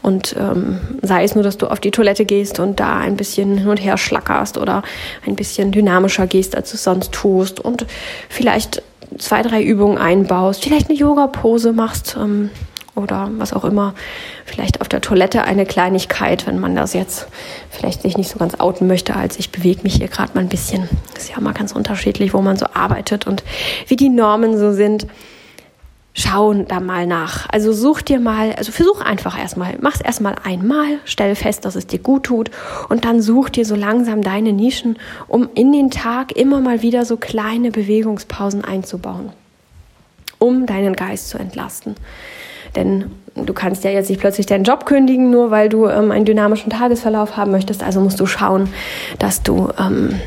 Und 0.00 0.34
ähm, 0.38 0.80
sei 1.02 1.22
es 1.22 1.34
nur, 1.34 1.44
dass 1.44 1.58
du 1.58 1.68
auf 1.68 1.78
die 1.78 1.92
Toilette 1.92 2.24
gehst 2.24 2.58
und 2.58 2.80
da 2.80 2.98
ein 2.98 3.16
bisschen 3.16 3.56
hin 3.56 3.68
und 3.68 3.76
her 3.76 3.96
schlackerst 3.96 4.58
oder 4.58 4.82
ein 5.24 5.36
bisschen 5.36 5.70
dynamischer 5.70 6.26
gehst, 6.26 6.56
als 6.56 6.70
du 6.70 6.76
es 6.76 6.84
sonst 6.84 7.12
tust 7.12 7.60
und 7.60 7.86
vielleicht 8.28 8.82
zwei, 9.18 9.42
drei 9.42 9.62
Übungen 9.62 9.98
einbaust, 9.98 10.64
vielleicht 10.64 10.88
eine 10.88 10.98
Yoga-Pose 10.98 11.72
machst 11.72 12.16
ähm, 12.18 12.50
oder 12.94 13.30
was 13.38 13.52
auch 13.52 13.64
immer. 13.64 13.94
Vielleicht 14.44 14.80
auf 14.80 14.88
der 14.88 15.00
Toilette 15.00 15.42
eine 15.44 15.64
Kleinigkeit, 15.64 16.46
wenn 16.46 16.58
man 16.58 16.76
das 16.76 16.92
jetzt 16.92 17.26
vielleicht 17.70 18.02
sich 18.02 18.16
nicht 18.16 18.30
so 18.30 18.38
ganz 18.38 18.60
outen 18.60 18.86
möchte, 18.86 19.16
als 19.16 19.38
ich 19.38 19.50
bewege 19.50 19.82
mich 19.82 19.94
hier 19.94 20.08
gerade 20.08 20.32
mal 20.34 20.40
ein 20.40 20.48
bisschen. 20.48 20.88
Das 21.14 21.24
ist 21.24 21.30
ja 21.30 21.40
mal 21.40 21.54
ganz 21.54 21.72
unterschiedlich, 21.72 22.34
wo 22.34 22.42
man 22.42 22.56
so 22.56 22.66
arbeitet 22.74 23.26
und 23.26 23.42
wie 23.88 23.96
die 23.96 24.10
Normen 24.10 24.58
so 24.58 24.72
sind. 24.72 25.06
Schau 26.14 26.52
da 26.52 26.80
mal 26.80 27.06
nach. 27.06 27.48
Also 27.50 27.72
such 27.72 28.02
dir 28.02 28.20
mal, 28.20 28.52
also 28.52 28.70
versuch 28.70 29.00
einfach 29.00 29.38
erstmal, 29.38 29.78
mach's 29.80 30.02
erstmal 30.02 30.34
einmal, 30.44 30.98
stell 31.06 31.34
fest, 31.34 31.64
dass 31.64 31.74
es 31.74 31.86
dir 31.86 32.00
gut 32.00 32.24
tut 32.24 32.50
und 32.90 33.06
dann 33.06 33.22
such 33.22 33.48
dir 33.48 33.64
so 33.64 33.74
langsam 33.74 34.20
deine 34.20 34.52
Nischen, 34.52 34.98
um 35.26 35.48
in 35.54 35.72
den 35.72 35.90
Tag 35.90 36.32
immer 36.32 36.60
mal 36.60 36.82
wieder 36.82 37.06
so 37.06 37.16
kleine 37.16 37.70
Bewegungspausen 37.70 38.62
einzubauen, 38.62 39.30
um 40.38 40.66
deinen 40.66 40.94
Geist 40.94 41.30
zu 41.30 41.38
entlasten. 41.38 41.94
Denn 42.76 43.10
du 43.34 43.52
kannst 43.52 43.84
ja 43.84 43.90
jetzt 43.90 44.08
nicht 44.08 44.20
plötzlich 44.20 44.46
deinen 44.46 44.64
Job 44.64 44.86
kündigen, 44.86 45.30
nur 45.30 45.50
weil 45.50 45.68
du 45.68 45.86
ähm, 45.86 46.10
einen 46.10 46.24
dynamischen 46.24 46.70
Tagesverlauf 46.70 47.36
haben 47.36 47.50
möchtest. 47.50 47.82
Also 47.82 48.00
musst 48.00 48.20
du 48.20 48.26
schauen, 48.26 48.68
dass 49.18 49.42
du 49.42 49.70
ähm, 49.78 50.20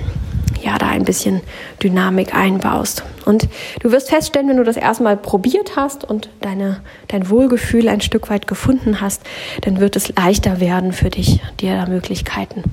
ja 0.62 0.77
da 0.77 0.88
ein 0.88 1.05
bisschen 1.05 1.41
Dynamik 1.81 2.36
einbaust. 2.36 3.03
Und 3.25 3.47
du 3.81 3.91
wirst 3.91 4.10
feststellen, 4.10 4.49
wenn 4.49 4.58
du 4.58 4.63
das 4.63 4.77
erstmal 4.77 5.17
probiert 5.17 5.75
hast 5.75 6.03
und 6.03 6.29
deine, 6.41 6.81
dein 7.08 7.29
Wohlgefühl 7.29 7.88
ein 7.88 8.01
Stück 8.01 8.29
weit 8.29 8.47
gefunden 8.47 9.01
hast, 9.01 9.21
dann 9.62 9.79
wird 9.79 9.95
es 9.95 10.15
leichter 10.15 10.60
werden 10.60 10.91
für 10.91 11.10
dich, 11.10 11.41
dir 11.60 11.75
da 11.75 11.86
Möglichkeiten 11.88 12.63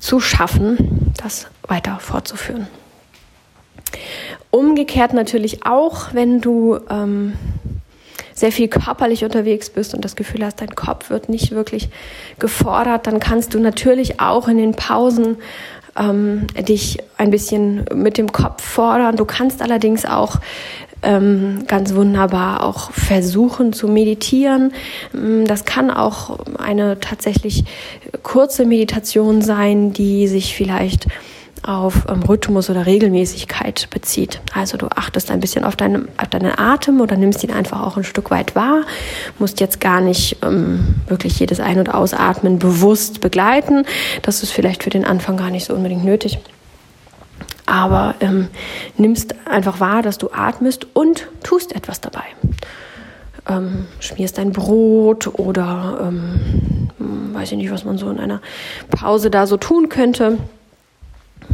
zu 0.00 0.20
schaffen, 0.20 1.12
das 1.16 1.46
weiter 1.66 1.98
fortzuführen. 2.00 2.66
Umgekehrt 4.50 5.14
natürlich 5.14 5.66
auch, 5.66 6.12
wenn 6.12 6.40
du 6.40 6.78
ähm, 6.90 7.34
sehr 8.34 8.52
viel 8.52 8.68
körperlich 8.68 9.24
unterwegs 9.24 9.70
bist 9.70 9.94
und 9.94 10.04
das 10.04 10.16
Gefühl 10.16 10.44
hast, 10.44 10.60
dein 10.60 10.74
Kopf 10.74 11.08
wird 11.08 11.28
nicht 11.28 11.52
wirklich 11.52 11.88
gefordert, 12.38 13.06
dann 13.06 13.20
kannst 13.20 13.54
du 13.54 13.60
natürlich 13.60 14.20
auch 14.20 14.48
in 14.48 14.58
den 14.58 14.72
Pausen 14.72 15.36
ähm, 15.96 16.48
dich 16.58 16.98
ein 17.16 17.30
bisschen 17.30 17.84
mit 17.94 18.18
dem 18.18 18.32
Kopf 18.32 18.62
fordern. 18.62 19.16
Du 19.16 19.24
kannst 19.24 19.62
allerdings 19.62 20.04
auch 20.04 20.36
ähm, 21.02 21.64
ganz 21.66 21.94
wunderbar 21.94 22.64
auch 22.64 22.90
versuchen 22.90 23.72
zu 23.72 23.88
meditieren. 23.88 24.72
Mm, 25.12 25.44
das 25.44 25.64
kann 25.64 25.90
auch 25.90 26.38
eine 26.58 26.98
tatsächlich 26.98 27.64
kurze 28.22 28.64
Meditation 28.64 29.42
sein, 29.42 29.92
die 29.92 30.26
sich 30.26 30.56
vielleicht 30.56 31.06
auf 31.66 32.06
ähm, 32.08 32.22
Rhythmus 32.22 32.68
oder 32.68 32.84
Regelmäßigkeit 32.86 33.88
bezieht. 33.90 34.40
Also 34.54 34.76
du 34.76 34.86
achtest 34.88 35.30
ein 35.30 35.40
bisschen 35.40 35.64
auf, 35.64 35.76
deinen 35.76 36.08
auf 36.18 36.28
deinen 36.28 36.58
Atem 36.58 37.00
oder 37.00 37.16
nimmst 37.16 37.42
ihn 37.42 37.50
einfach 37.50 37.82
auch 37.82 37.96
ein 37.96 38.04
Stück 38.04 38.30
weit 38.30 38.54
wahr, 38.54 38.82
musst 39.38 39.60
jetzt 39.60 39.80
gar 39.80 40.00
nicht 40.00 40.36
ähm, 40.42 40.96
wirklich 41.08 41.38
jedes 41.38 41.60
Ein- 41.60 41.78
und 41.78 41.92
Ausatmen 41.92 42.58
bewusst 42.58 43.20
begleiten. 43.20 43.84
Das 44.22 44.42
ist 44.42 44.50
vielleicht 44.50 44.82
für 44.82 44.90
den 44.90 45.04
Anfang 45.04 45.36
gar 45.36 45.50
nicht 45.50 45.64
so 45.64 45.74
unbedingt 45.74 46.04
nötig. 46.04 46.38
Aber 47.66 48.14
ähm, 48.20 48.48
nimmst 48.98 49.34
einfach 49.46 49.80
wahr, 49.80 50.02
dass 50.02 50.18
du 50.18 50.30
atmest 50.32 50.86
und 50.92 51.28
tust 51.42 51.74
etwas 51.74 52.00
dabei. 52.02 52.24
Ähm, 53.48 53.86
schmierst 54.00 54.38
ein 54.38 54.52
Brot 54.52 55.38
oder 55.38 55.98
ähm, 56.02 56.90
weiß 57.32 57.52
ich 57.52 57.58
nicht, 57.58 57.70
was 57.70 57.84
man 57.84 57.96
so 57.96 58.10
in 58.10 58.20
einer 58.20 58.42
Pause 58.90 59.30
da 59.30 59.46
so 59.46 59.56
tun 59.56 59.88
könnte 59.88 60.38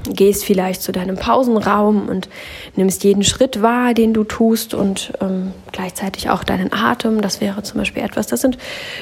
gehst 0.08 0.44
vielleicht 0.44 0.82
zu 0.82 0.92
deinem 0.92 1.16
Pausenraum 1.16 2.08
und 2.08 2.28
nimmst 2.76 3.04
jeden 3.04 3.22
Schritt 3.22 3.62
wahr, 3.62 3.94
den 3.94 4.14
du 4.14 4.24
tust 4.24 4.74
und 4.74 5.12
ähm, 5.20 5.52
gleichzeitig 5.72 6.30
auch 6.30 6.44
deinen 6.44 6.72
Atem. 6.72 7.20
Das 7.20 7.40
wäre 7.40 7.62
zum 7.62 7.78
Beispiel 7.78 8.02
etwas. 8.02 8.26
Das 8.26 8.40
sind 8.40 8.58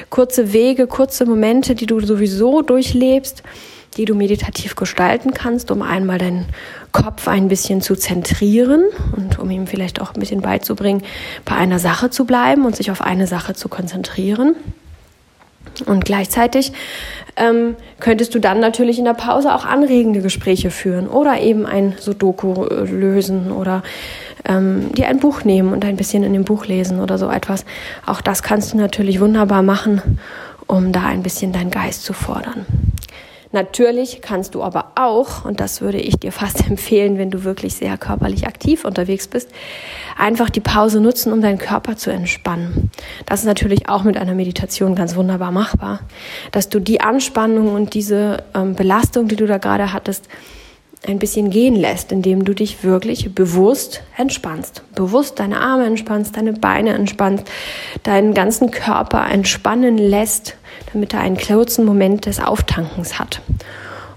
kurze 0.09 0.53
Wege, 0.53 0.87
kurze 0.87 1.25
Momente, 1.25 1.75
die 1.75 1.85
du 1.85 1.99
sowieso 1.99 2.61
durchlebst, 2.61 3.43
die 3.97 4.05
du 4.05 4.15
meditativ 4.15 4.75
gestalten 4.75 5.33
kannst, 5.33 5.71
um 5.71 5.81
einmal 5.81 6.17
deinen 6.17 6.45
Kopf 6.91 7.27
ein 7.27 7.47
bisschen 7.47 7.81
zu 7.81 7.95
zentrieren 7.95 8.83
und 9.15 9.39
um 9.39 9.49
ihm 9.49 9.67
vielleicht 9.67 10.01
auch 10.01 10.13
ein 10.13 10.19
bisschen 10.19 10.41
beizubringen, 10.41 11.03
bei 11.45 11.55
einer 11.55 11.79
Sache 11.79 12.09
zu 12.09 12.25
bleiben 12.25 12.65
und 12.65 12.75
sich 12.75 12.91
auf 12.91 13.01
eine 13.01 13.27
Sache 13.27 13.53
zu 13.53 13.69
konzentrieren. 13.69 14.55
Und 15.85 16.05
gleichzeitig 16.05 16.71
ähm, 17.35 17.75
könntest 17.99 18.35
du 18.35 18.39
dann 18.39 18.59
natürlich 18.59 18.99
in 18.99 19.05
der 19.05 19.13
Pause 19.13 19.53
auch 19.53 19.65
anregende 19.65 20.21
Gespräche 20.21 20.71
führen 20.71 21.07
oder 21.07 21.39
eben 21.39 21.65
ein 21.65 21.95
Sudoku 21.99 22.65
lösen 22.85 23.51
oder 23.51 23.83
ähm, 24.45 24.91
dir 24.93 25.07
ein 25.07 25.19
Buch 25.19 25.43
nehmen 25.43 25.73
und 25.73 25.85
ein 25.85 25.95
bisschen 25.95 26.23
in 26.23 26.33
dem 26.33 26.43
Buch 26.43 26.65
lesen 26.65 26.99
oder 26.99 27.17
so 27.17 27.29
etwas. 27.29 27.65
Auch 28.05 28.21
das 28.21 28.43
kannst 28.43 28.73
du 28.73 28.77
natürlich 28.77 29.19
wunderbar 29.19 29.63
machen, 29.63 30.19
um 30.67 30.91
da 30.91 31.05
ein 31.05 31.23
bisschen 31.23 31.51
deinen 31.51 31.71
Geist 31.71 32.03
zu 32.03 32.13
fordern. 32.13 32.65
Natürlich 33.51 34.21
kannst 34.21 34.53
du 34.53 34.61
aber 34.61 34.91
auch, 34.95 35.43
und 35.43 35.59
das 35.59 35.81
würde 35.81 35.99
ich 35.99 36.17
dir 36.17 36.31
fast 36.33 36.67
empfehlen, 36.67 37.17
wenn 37.17 37.31
du 37.31 37.43
wirklich 37.43 37.75
sehr 37.75 37.97
körperlich 37.97 38.47
aktiv 38.47 38.85
unterwegs 38.85 39.27
bist, 39.27 39.49
einfach 40.17 40.49
die 40.49 40.59
Pause 40.59 40.99
nutzen, 41.01 41.33
um 41.33 41.41
deinen 41.41 41.57
Körper 41.57 41.97
zu 41.97 42.11
entspannen. 42.11 42.91
Das 43.25 43.41
ist 43.41 43.45
natürlich 43.45 43.89
auch 43.89 44.03
mit 44.03 44.17
einer 44.17 44.35
Meditation 44.35 44.95
ganz 44.95 45.15
wunderbar 45.15 45.51
machbar, 45.51 46.01
dass 46.51 46.69
du 46.69 46.79
die 46.79 47.01
Anspannung 47.01 47.73
und 47.73 47.93
diese 47.93 48.43
ähm, 48.53 48.75
Belastung, 48.75 49.27
die 49.27 49.35
du 49.35 49.47
da 49.47 49.57
gerade 49.57 49.93
hattest, 49.93 50.27
ein 51.07 51.19
bisschen 51.19 51.49
gehen 51.49 51.75
lässt, 51.75 52.11
indem 52.11 52.43
du 52.43 52.53
dich 52.53 52.83
wirklich 52.83 53.33
bewusst 53.33 54.03
entspannst. 54.17 54.83
Bewusst 54.95 55.39
deine 55.39 55.59
Arme 55.59 55.85
entspannst, 55.85 56.35
deine 56.35 56.53
Beine 56.53 56.93
entspannst, 56.93 57.45
deinen 58.03 58.33
ganzen 58.33 58.69
Körper 58.69 59.25
entspannen 59.29 59.97
lässt, 59.97 60.55
damit 60.91 61.13
er 61.13 61.21
einen 61.21 61.37
kurzen 61.37 61.85
Moment 61.85 62.25
des 62.25 62.39
Auftankens 62.39 63.17
hat. 63.17 63.41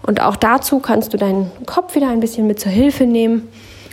Und 0.03 0.21
auch 0.21 0.37
dazu 0.37 0.81
kannst 0.81 1.13
du 1.13 1.17
deinen 1.17 1.51
Kopf 1.67 1.95
wieder 1.95 2.09
ein 2.09 2.21
bisschen 2.21 2.49
mit 2.49 2.59
zur 2.59 2.73
Hilfe 2.73 3.05
nehmen 3.05 3.49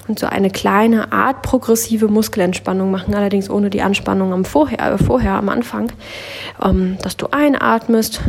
und 0.08 0.17
so 0.17 0.25
eine 0.25 0.49
kleine 0.49 1.12
Art 1.12 1.43
progressive 1.43 2.08
Muskelentspannung 2.08 2.89
machen, 2.89 3.13
allerdings 3.13 3.49
ohne 3.49 3.69
die 3.69 3.84
Anspannung 3.84 4.34
am 4.34 4.43
vorher, 4.43 4.93
äh, 4.93 4.97
vorher 4.97 5.34
am 5.34 5.49
Anfang, 5.49 5.91
ähm, 6.63 6.97
dass 7.04 7.15
du 7.15 7.28
einatmest 7.28 8.21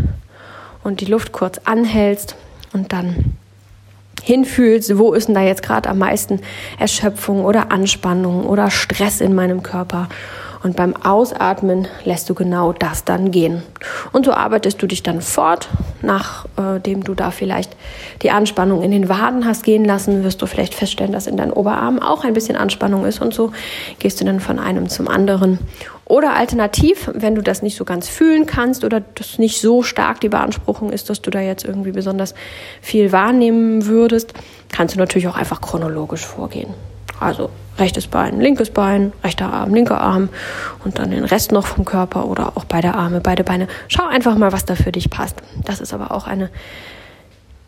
und 0.84 1.00
die 1.00 1.06
Luft 1.06 1.32
kurz 1.32 1.58
anhältst 1.64 2.36
und 2.74 2.92
dann 2.92 3.36
hinfühlst, 4.30 4.96
wo 4.96 5.12
ist 5.12 5.26
denn 5.26 5.34
da 5.34 5.42
jetzt 5.42 5.64
gerade 5.64 5.88
am 5.88 5.98
meisten 5.98 6.40
Erschöpfung 6.78 7.44
oder 7.44 7.72
Anspannung 7.72 8.46
oder 8.46 8.70
Stress 8.70 9.20
in 9.20 9.34
meinem 9.34 9.64
Körper. 9.64 10.08
Und 10.62 10.76
beim 10.76 10.94
Ausatmen 10.94 11.88
lässt 12.04 12.30
du 12.30 12.34
genau 12.34 12.72
das 12.72 13.04
dann 13.04 13.32
gehen. 13.32 13.62
Und 14.12 14.26
so 14.26 14.32
arbeitest 14.32 14.80
du 14.80 14.86
dich 14.86 15.02
dann 15.02 15.20
fort, 15.20 15.68
nachdem 16.00 17.02
du 17.02 17.14
da 17.14 17.32
vielleicht 17.32 17.74
die 18.22 18.30
Anspannung 18.30 18.82
in 18.82 18.92
den 18.92 19.08
Waden 19.08 19.46
hast 19.46 19.64
gehen 19.64 19.84
lassen, 19.84 20.22
wirst 20.22 20.40
du 20.42 20.46
vielleicht 20.46 20.74
feststellen, 20.74 21.12
dass 21.12 21.26
in 21.26 21.36
deinen 21.36 21.52
Oberarmen 21.52 22.00
auch 22.00 22.22
ein 22.22 22.34
bisschen 22.34 22.56
Anspannung 22.56 23.06
ist. 23.06 23.20
Und 23.20 23.34
so 23.34 23.50
gehst 23.98 24.20
du 24.20 24.24
dann 24.24 24.38
von 24.38 24.60
einem 24.60 24.88
zum 24.88 25.08
anderen, 25.08 25.58
Oder 26.10 26.34
alternativ, 26.34 27.08
wenn 27.14 27.36
du 27.36 27.40
das 27.40 27.62
nicht 27.62 27.76
so 27.76 27.84
ganz 27.84 28.08
fühlen 28.08 28.44
kannst 28.44 28.82
oder 28.82 29.00
das 29.14 29.38
nicht 29.38 29.60
so 29.60 29.84
stark 29.84 30.20
die 30.20 30.28
Beanspruchung 30.28 30.90
ist, 30.90 31.08
dass 31.08 31.22
du 31.22 31.30
da 31.30 31.40
jetzt 31.40 31.64
irgendwie 31.64 31.92
besonders 31.92 32.34
viel 32.82 33.12
wahrnehmen 33.12 33.86
würdest, 33.86 34.34
kannst 34.72 34.96
du 34.96 34.98
natürlich 34.98 35.28
auch 35.28 35.36
einfach 35.36 35.60
chronologisch 35.60 36.26
vorgehen. 36.26 36.74
Also 37.20 37.48
rechtes 37.78 38.08
Bein, 38.08 38.40
linkes 38.40 38.70
Bein, 38.70 39.12
rechter 39.22 39.52
Arm, 39.52 39.72
linker 39.72 40.00
Arm 40.00 40.30
und 40.84 40.98
dann 40.98 41.12
den 41.12 41.24
Rest 41.24 41.52
noch 41.52 41.68
vom 41.68 41.84
Körper 41.84 42.26
oder 42.26 42.56
auch 42.56 42.64
beide 42.64 42.94
Arme, 42.94 43.20
beide 43.20 43.44
Beine. 43.44 43.68
Schau 43.86 44.04
einfach 44.04 44.36
mal, 44.36 44.50
was 44.50 44.64
da 44.64 44.74
für 44.74 44.90
dich 44.90 45.10
passt. 45.10 45.36
Das 45.64 45.80
ist 45.80 45.94
aber 45.94 46.10
auch 46.10 46.26
eine 46.26 46.50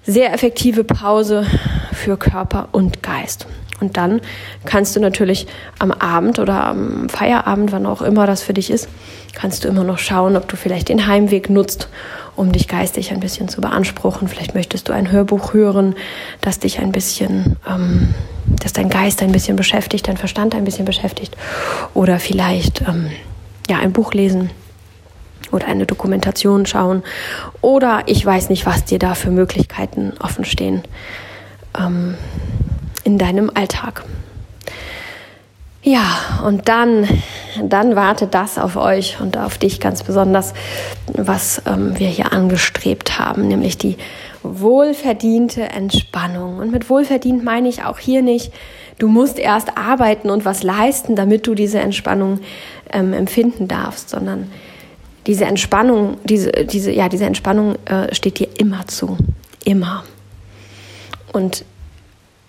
sehr 0.05 0.35
effektive 0.35 0.83
Pause 0.83 1.46
für 1.92 2.16
Körper 2.16 2.70
und 2.72 3.05
Geist. 3.05 3.46
Und 3.83 3.97
dann 3.97 4.21
kannst 4.64 4.95
du 4.97 5.01
natürlich 5.01 5.47
am 5.79 5.90
Abend 5.90 6.38
oder 6.38 6.64
am 6.64 7.09
Feierabend, 7.09 7.73
wann 7.73 7.85
auch 7.85 8.01
immer 8.01 8.27
das 8.27 8.42
für 8.42 8.55
dich 8.55 8.71
ist, 8.71 8.88
kannst 9.35 9.64
du 9.64 9.68
immer 9.68 9.85
noch 9.85 9.99
schauen, 9.99 10.37
ob 10.37 10.49
du 10.49 10.57
vielleicht 10.57 10.88
den 10.88 11.07
Heimweg 11.07 11.51
nutzt, 11.51 11.88
um 12.37 12.53
dich 12.53 12.68
geistig 12.68 13.11
ein 13.11 13.21
bisschen 13.21 13.49
zu 13.49 13.61
beanspruchen. 13.61 14.29
Vielleicht 14.29 14.55
möchtest 14.55 14.88
du 14.88 14.92
ein 14.92 15.11
Hörbuch 15.11 15.53
hören, 15.53 15.97
das 16.40 16.61
dich 16.61 16.79
ein 16.79 16.92
bisschen, 16.92 17.57
ähm, 17.68 18.14
das 18.62 18.73
dein 18.73 18.88
Geist 18.88 19.23
ein 19.23 19.33
bisschen 19.33 19.57
beschäftigt, 19.57 20.07
dein 20.09 20.16
Verstand 20.16 20.55
ein 20.55 20.64
bisschen 20.64 20.85
beschäftigt. 20.85 21.37
Oder 21.92 22.18
vielleicht 22.18 22.83
ähm, 22.83 23.11
ja 23.68 23.79
ein 23.79 23.92
Buch 23.92 24.14
lesen 24.14 24.51
oder 25.51 25.66
eine 25.66 25.87
Dokumentation 25.87 26.66
schauen. 26.66 27.03
Oder 27.61 28.03
ich 28.07 28.25
weiß 28.25 28.49
nicht, 28.49 28.64
was 28.64 28.85
dir 28.85 28.99
da 28.99 29.14
für 29.14 29.31
Möglichkeiten 29.31 30.12
offen 30.21 30.45
stehen. 30.45 30.83
Ähm, 31.79 32.14
in 33.05 33.19
deinem 33.19 33.51
Alltag. 33.55 34.05
Ja, 35.85 36.41
und 36.47 36.69
dann, 36.69 37.09
dann 37.61 37.97
wartet 37.97 38.35
das 38.35 38.57
auf 38.57 38.77
euch 38.77 39.21
und 39.21 39.37
auf 39.37 39.59
dich 39.59 39.81
ganz 39.81 40.05
besonders, 40.05 40.55
was 41.12 41.61
ähm, 41.67 41.99
wir 41.99 42.07
hier 42.07 42.33
angestrebt 42.33 43.19
haben, 43.19 43.49
nämlich 43.49 43.79
die 43.79 43.97
wohlverdiente 44.45 45.62
Entspannung. 45.62 46.59
Und 46.59 46.71
mit 46.71 46.88
wohlverdient 46.88 47.43
meine 47.43 47.69
ich 47.69 47.85
auch 47.85 47.99
hier 47.99 48.23
nicht, 48.23 48.53
du 49.01 49.09
musst 49.09 49.41
erst 49.41 49.77
arbeiten 49.77 50.31
und 50.31 50.45
was 50.45 50.62
leisten, 50.62 51.17
damit 51.17 51.49
du 51.49 51.55
diese 51.57 51.81
Entspannung 51.81 52.38
ähm, 52.93 53.12
empfinden 53.12 53.67
darfst, 53.67 54.11
sondern 54.11 54.53
diese 55.27 55.47
Entspannung, 55.47 56.17
diese, 56.23 56.53
diese, 56.53 56.93
ja, 56.93 57.09
diese 57.09 57.25
Entspannung 57.25 57.75
äh, 57.87 58.15
steht 58.15 58.38
dir 58.38 58.49
immer 58.57 58.87
zu. 58.87 59.17
Immer. 59.65 60.05
Und 61.33 61.65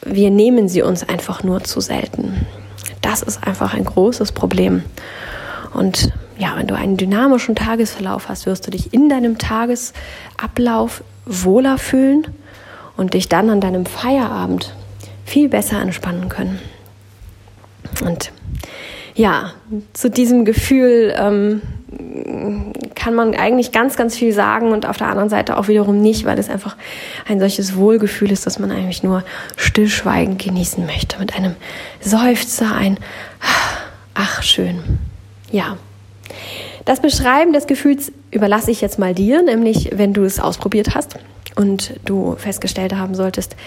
wir 0.05 0.31
nehmen 0.31 0.69
sie 0.69 0.81
uns 0.81 1.07
einfach 1.07 1.43
nur 1.43 1.63
zu 1.63 1.81
selten. 1.81 2.45
Das 3.01 3.21
ist 3.21 3.45
einfach 3.45 3.73
ein 3.73 3.85
großes 3.85 4.31
Problem. 4.31 4.83
Und 5.73 6.11
ja, 6.37 6.53
wenn 6.57 6.67
du 6.67 6.75
einen 6.75 6.97
dynamischen 6.97 7.55
Tagesverlauf 7.55 8.29
hast, 8.29 8.45
wirst 8.45 8.65
du 8.67 8.71
dich 8.71 8.93
in 8.93 9.09
deinem 9.09 9.37
Tagesablauf 9.37 11.03
wohler 11.25 11.77
fühlen 11.77 12.27
und 12.97 13.13
dich 13.13 13.29
dann 13.29 13.49
an 13.49 13.61
deinem 13.61 13.85
Feierabend 13.85 14.75
viel 15.25 15.49
besser 15.49 15.81
entspannen 15.81 16.29
können. 16.29 16.59
Und 18.05 18.31
ja, 19.15 19.51
zu 19.93 20.09
diesem 20.09 20.45
Gefühl 20.45 21.13
ähm, 21.15 21.61
kann 23.03 23.15
man 23.15 23.35
eigentlich 23.35 23.73
ganz, 23.73 23.97
ganz 23.97 24.15
viel 24.15 24.31
sagen 24.31 24.71
und 24.71 24.87
auf 24.87 24.95
der 24.95 25.07
anderen 25.07 25.27
Seite 25.27 25.57
auch 25.57 25.67
wiederum 25.67 25.99
nicht, 25.99 26.23
weil 26.23 26.39
es 26.39 26.49
einfach 26.49 26.77
ein 27.27 27.37
solches 27.37 27.75
Wohlgefühl 27.75 28.31
ist, 28.31 28.45
dass 28.45 28.59
man 28.59 28.71
eigentlich 28.71 29.03
nur 29.03 29.25
stillschweigend 29.57 30.41
genießen 30.41 30.85
möchte. 30.85 31.19
Mit 31.19 31.35
einem 31.35 31.55
Seufzer, 31.99 32.73
ein 32.73 32.97
Ach, 34.13 34.41
schön. 34.41 34.79
Ja. 35.51 35.77
Das 36.85 37.01
Beschreiben 37.01 37.51
des 37.51 37.67
Gefühls 37.67 38.13
überlasse 38.31 38.71
ich 38.71 38.79
jetzt 38.79 38.99
mal 38.99 39.13
dir, 39.13 39.41
nämlich 39.41 39.89
wenn 39.93 40.13
du 40.13 40.23
es 40.23 40.39
ausprobiert 40.39 40.95
hast 40.95 41.17
und 41.55 41.95
du 42.05 42.35
festgestellt 42.37 42.95
haben 42.95 43.15
solltest, 43.15 43.57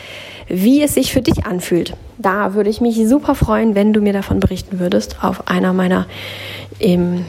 wie 0.49 0.83
es 0.83 0.95
sich 0.95 1.13
für 1.13 1.21
dich 1.21 1.45
anfühlt. 1.45 1.95
Da 2.17 2.55
würde 2.55 2.71
ich 2.71 2.81
mich 2.81 2.97
super 3.07 3.35
freuen, 3.35 3.75
wenn 3.75 3.93
du 3.93 4.01
mir 4.01 4.15
davon 4.15 4.41
berichten 4.41 4.79
würdest 4.79 5.23
auf 5.23 5.47
einer 5.49 5.75
meiner 5.75 6.07
ähm, 6.81 7.27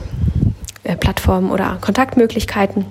äh, 0.54 0.57
Plattformen 0.96 1.52
oder 1.52 1.78
Kontaktmöglichkeiten. 1.82 2.86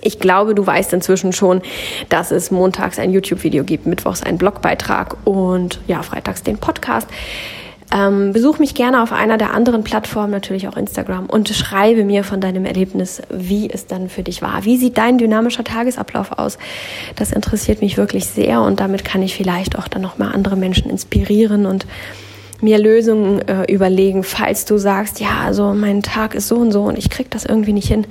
Ich 0.00 0.18
glaube, 0.18 0.54
du 0.54 0.66
weißt 0.66 0.92
inzwischen 0.92 1.32
schon, 1.32 1.62
dass 2.08 2.30
es 2.30 2.50
montags 2.50 2.98
ein 2.98 3.10
YouTube-Video 3.10 3.64
gibt, 3.64 3.86
mittwochs 3.86 4.22
einen 4.22 4.38
Blogbeitrag 4.38 5.16
und 5.24 5.80
ja, 5.86 6.02
freitags 6.02 6.42
den 6.42 6.58
Podcast. 6.58 7.08
Ähm, 7.92 8.32
besuch 8.32 8.58
mich 8.58 8.74
gerne 8.74 9.02
auf 9.02 9.12
einer 9.12 9.38
der 9.38 9.54
anderen 9.54 9.84
Plattformen, 9.84 10.30
natürlich 10.30 10.68
auch 10.68 10.76
Instagram, 10.76 11.26
und 11.26 11.48
schreibe 11.50 12.04
mir 12.04 12.24
von 12.24 12.40
deinem 12.40 12.64
Erlebnis, 12.64 13.22
wie 13.30 13.70
es 13.70 13.86
dann 13.86 14.08
für 14.08 14.22
dich 14.22 14.42
war. 14.42 14.64
Wie 14.64 14.76
sieht 14.76 14.98
dein 14.98 15.18
dynamischer 15.18 15.64
Tagesablauf 15.64 16.32
aus? 16.32 16.58
Das 17.16 17.30
interessiert 17.30 17.82
mich 17.82 17.96
wirklich 17.96 18.26
sehr 18.26 18.62
und 18.62 18.80
damit 18.80 19.04
kann 19.04 19.22
ich 19.22 19.36
vielleicht 19.36 19.78
auch 19.78 19.86
dann 19.86 20.02
nochmal 20.02 20.34
andere 20.34 20.56
Menschen 20.56 20.90
inspirieren 20.90 21.66
und 21.66 21.86
mir 22.62 22.78
Lösungen 22.78 23.46
äh, 23.48 23.64
überlegen, 23.72 24.22
falls 24.22 24.64
du 24.64 24.78
sagst, 24.78 25.20
ja, 25.20 25.40
also 25.44 25.74
mein 25.74 26.02
Tag 26.02 26.34
ist 26.34 26.48
so 26.48 26.56
und 26.56 26.72
so 26.72 26.82
und 26.82 26.98
ich 26.98 27.10
krieg 27.10 27.30
das 27.30 27.44
irgendwie 27.44 27.72
nicht 27.72 27.88
hin, 27.88 28.06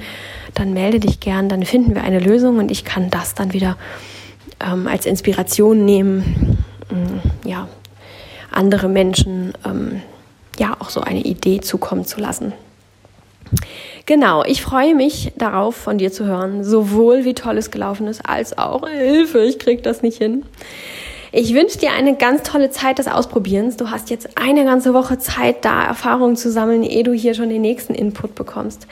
dann 0.53 0.73
melde 0.73 0.99
dich 0.99 1.19
gern, 1.19 1.49
dann 1.49 1.63
finden 1.63 1.95
wir 1.95 2.03
eine 2.03 2.19
Lösung 2.19 2.58
und 2.58 2.69
ich 2.69 2.86
kann 2.86 3.10
das 3.10 3.36
dann 3.36 3.53
wieder 3.53 3.77
ähm, 4.60 4.88
als 4.88 5.06
Inspiration 5.06 5.86
nehmen, 5.86 6.58
ähm, 6.91 7.21
ja, 7.45 7.67
andere 8.51 8.88
Menschen 8.88 9.53
ähm, 9.65 10.01
ja 10.60 10.77
auch 10.79 10.89
so 10.89 11.01
eine 11.01 11.21
Idee 11.21 11.62
zukommen 11.62 12.06
zu 12.06 12.19
lassen. 12.19 12.53
Genau, 14.06 14.43
ich 14.43 14.62
freue 14.62 14.95
mich 14.95 15.32
darauf, 15.38 15.75
von 15.75 15.97
dir 15.97 16.12
zu 16.12 16.25
hören, 16.25 16.63
sowohl 16.63 17.23
wie 17.23 17.34
toll 17.34 17.58
es 17.58 17.71
gelaufen 17.71 18.08
ist, 18.08 18.21
als 18.25 18.58
auch 18.58 18.88
Hilfe, 18.88 19.39
ich 19.43 19.60
krieg 19.60 19.84
das 19.84 20.01
nicht 20.01 20.17
hin. 20.17 20.43
Ich 21.36 21.56
wünsche 21.56 21.80
dir 21.80 21.93
eine 21.93 22.15
ganz 22.15 22.43
tolle 22.43 22.69
Zeit 22.69 23.00
des 23.00 23.08
Ausprobierens. 23.08 23.76
Du 23.76 23.89
hast 23.89 24.12
jetzt 24.12 24.38
eine 24.38 24.65
ganze 24.65 24.93
Woche 24.93 25.17
Zeit, 25.17 25.65
da 25.65 25.84
Erfahrungen 25.84 26.36
zu 26.36 26.52
sammeln, 26.52 26.84
ehe 26.84 27.02
du 27.02 27.12
hier 27.12 27.34
schon 27.34 27.50
den 27.50 27.63
nächsten 27.63 27.96
Input 27.96 28.36
bekommst. 28.36 28.86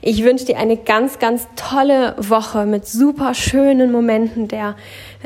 Ich 0.00 0.24
wünsche 0.24 0.46
dir 0.46 0.56
eine 0.56 0.78
ganz, 0.78 1.18
ganz 1.18 1.46
tolle 1.56 2.14
Woche 2.16 2.64
mit 2.64 2.88
super 2.88 3.34
schönen 3.34 3.92
Momenten 3.92 4.48
der, 4.48 4.76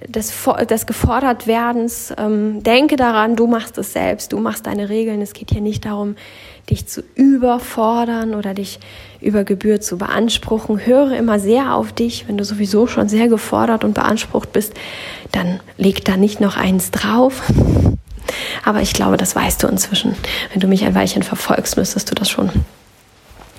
des, 0.08 0.32
des 0.68 0.86
Gefordertwerdens. 0.86 2.12
Ähm, 2.18 2.60
denke 2.64 2.96
daran, 2.96 3.36
du 3.36 3.46
machst 3.46 3.78
es 3.78 3.92
selbst, 3.92 4.32
du 4.32 4.40
machst 4.40 4.66
deine 4.66 4.88
Regeln. 4.88 5.22
Es 5.22 5.34
geht 5.34 5.52
hier 5.52 5.60
nicht 5.60 5.84
darum, 5.84 6.16
dich 6.70 6.86
zu 6.86 7.02
überfordern 7.14 8.34
oder 8.34 8.54
dich 8.54 8.78
über 9.20 9.44
Gebühr 9.44 9.80
zu 9.80 9.98
beanspruchen. 9.98 10.84
Höre 10.84 11.12
immer 11.12 11.38
sehr 11.38 11.74
auf 11.74 11.92
dich. 11.92 12.28
Wenn 12.28 12.38
du 12.38 12.44
sowieso 12.44 12.86
schon 12.86 13.08
sehr 13.08 13.28
gefordert 13.28 13.84
und 13.84 13.94
beansprucht 13.94 14.52
bist, 14.52 14.74
dann 15.32 15.60
leg 15.76 16.04
da 16.04 16.16
nicht 16.16 16.40
noch 16.40 16.56
eins 16.56 16.90
drauf. 16.90 17.42
Aber 18.64 18.82
ich 18.82 18.92
glaube, 18.92 19.16
das 19.16 19.34
weißt 19.34 19.62
du 19.62 19.68
inzwischen. 19.68 20.14
Wenn 20.52 20.60
du 20.60 20.68
mich 20.68 20.84
ein 20.84 20.94
Weilchen 20.94 21.22
verfolgst, 21.22 21.76
müsstest 21.76 22.10
du 22.10 22.14
das 22.14 22.28
schon 22.28 22.50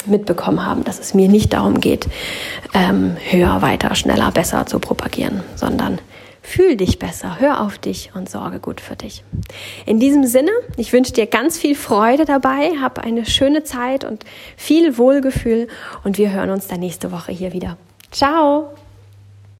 mitbekommen 0.05 0.65
haben, 0.65 0.83
dass 0.83 0.99
es 0.99 1.13
mir 1.13 1.27
nicht 1.27 1.53
darum 1.53 1.79
geht, 1.79 2.07
ähm, 2.73 3.17
höher, 3.29 3.61
weiter, 3.61 3.95
schneller, 3.95 4.31
besser 4.31 4.65
zu 4.65 4.79
propagieren, 4.79 5.43
sondern 5.55 5.99
Fühl 6.49 6.77
dich 6.77 6.97
besser, 6.97 7.39
hör 7.39 7.61
auf 7.61 7.77
dich 7.77 8.09
und 8.15 8.27
sorge 8.27 8.59
gut 8.59 8.81
für 8.81 8.95
dich. 8.95 9.23
In 9.85 9.99
diesem 9.99 10.25
Sinne, 10.25 10.49
ich 10.77 10.91
wünsche 10.91 11.13
dir 11.13 11.27
ganz 11.27 11.59
viel 11.59 11.75
Freude 11.75 12.25
dabei, 12.25 12.71
hab 12.81 12.97
eine 12.97 13.27
schöne 13.27 13.63
Zeit 13.63 14.03
und 14.03 14.25
viel 14.57 14.97
Wohlgefühl 14.97 15.67
und 16.03 16.17
wir 16.17 16.31
hören 16.31 16.49
uns 16.49 16.65
dann 16.65 16.79
nächste 16.79 17.11
Woche 17.11 17.31
hier 17.31 17.53
wieder. 17.53 17.77
Ciao! 18.09 18.73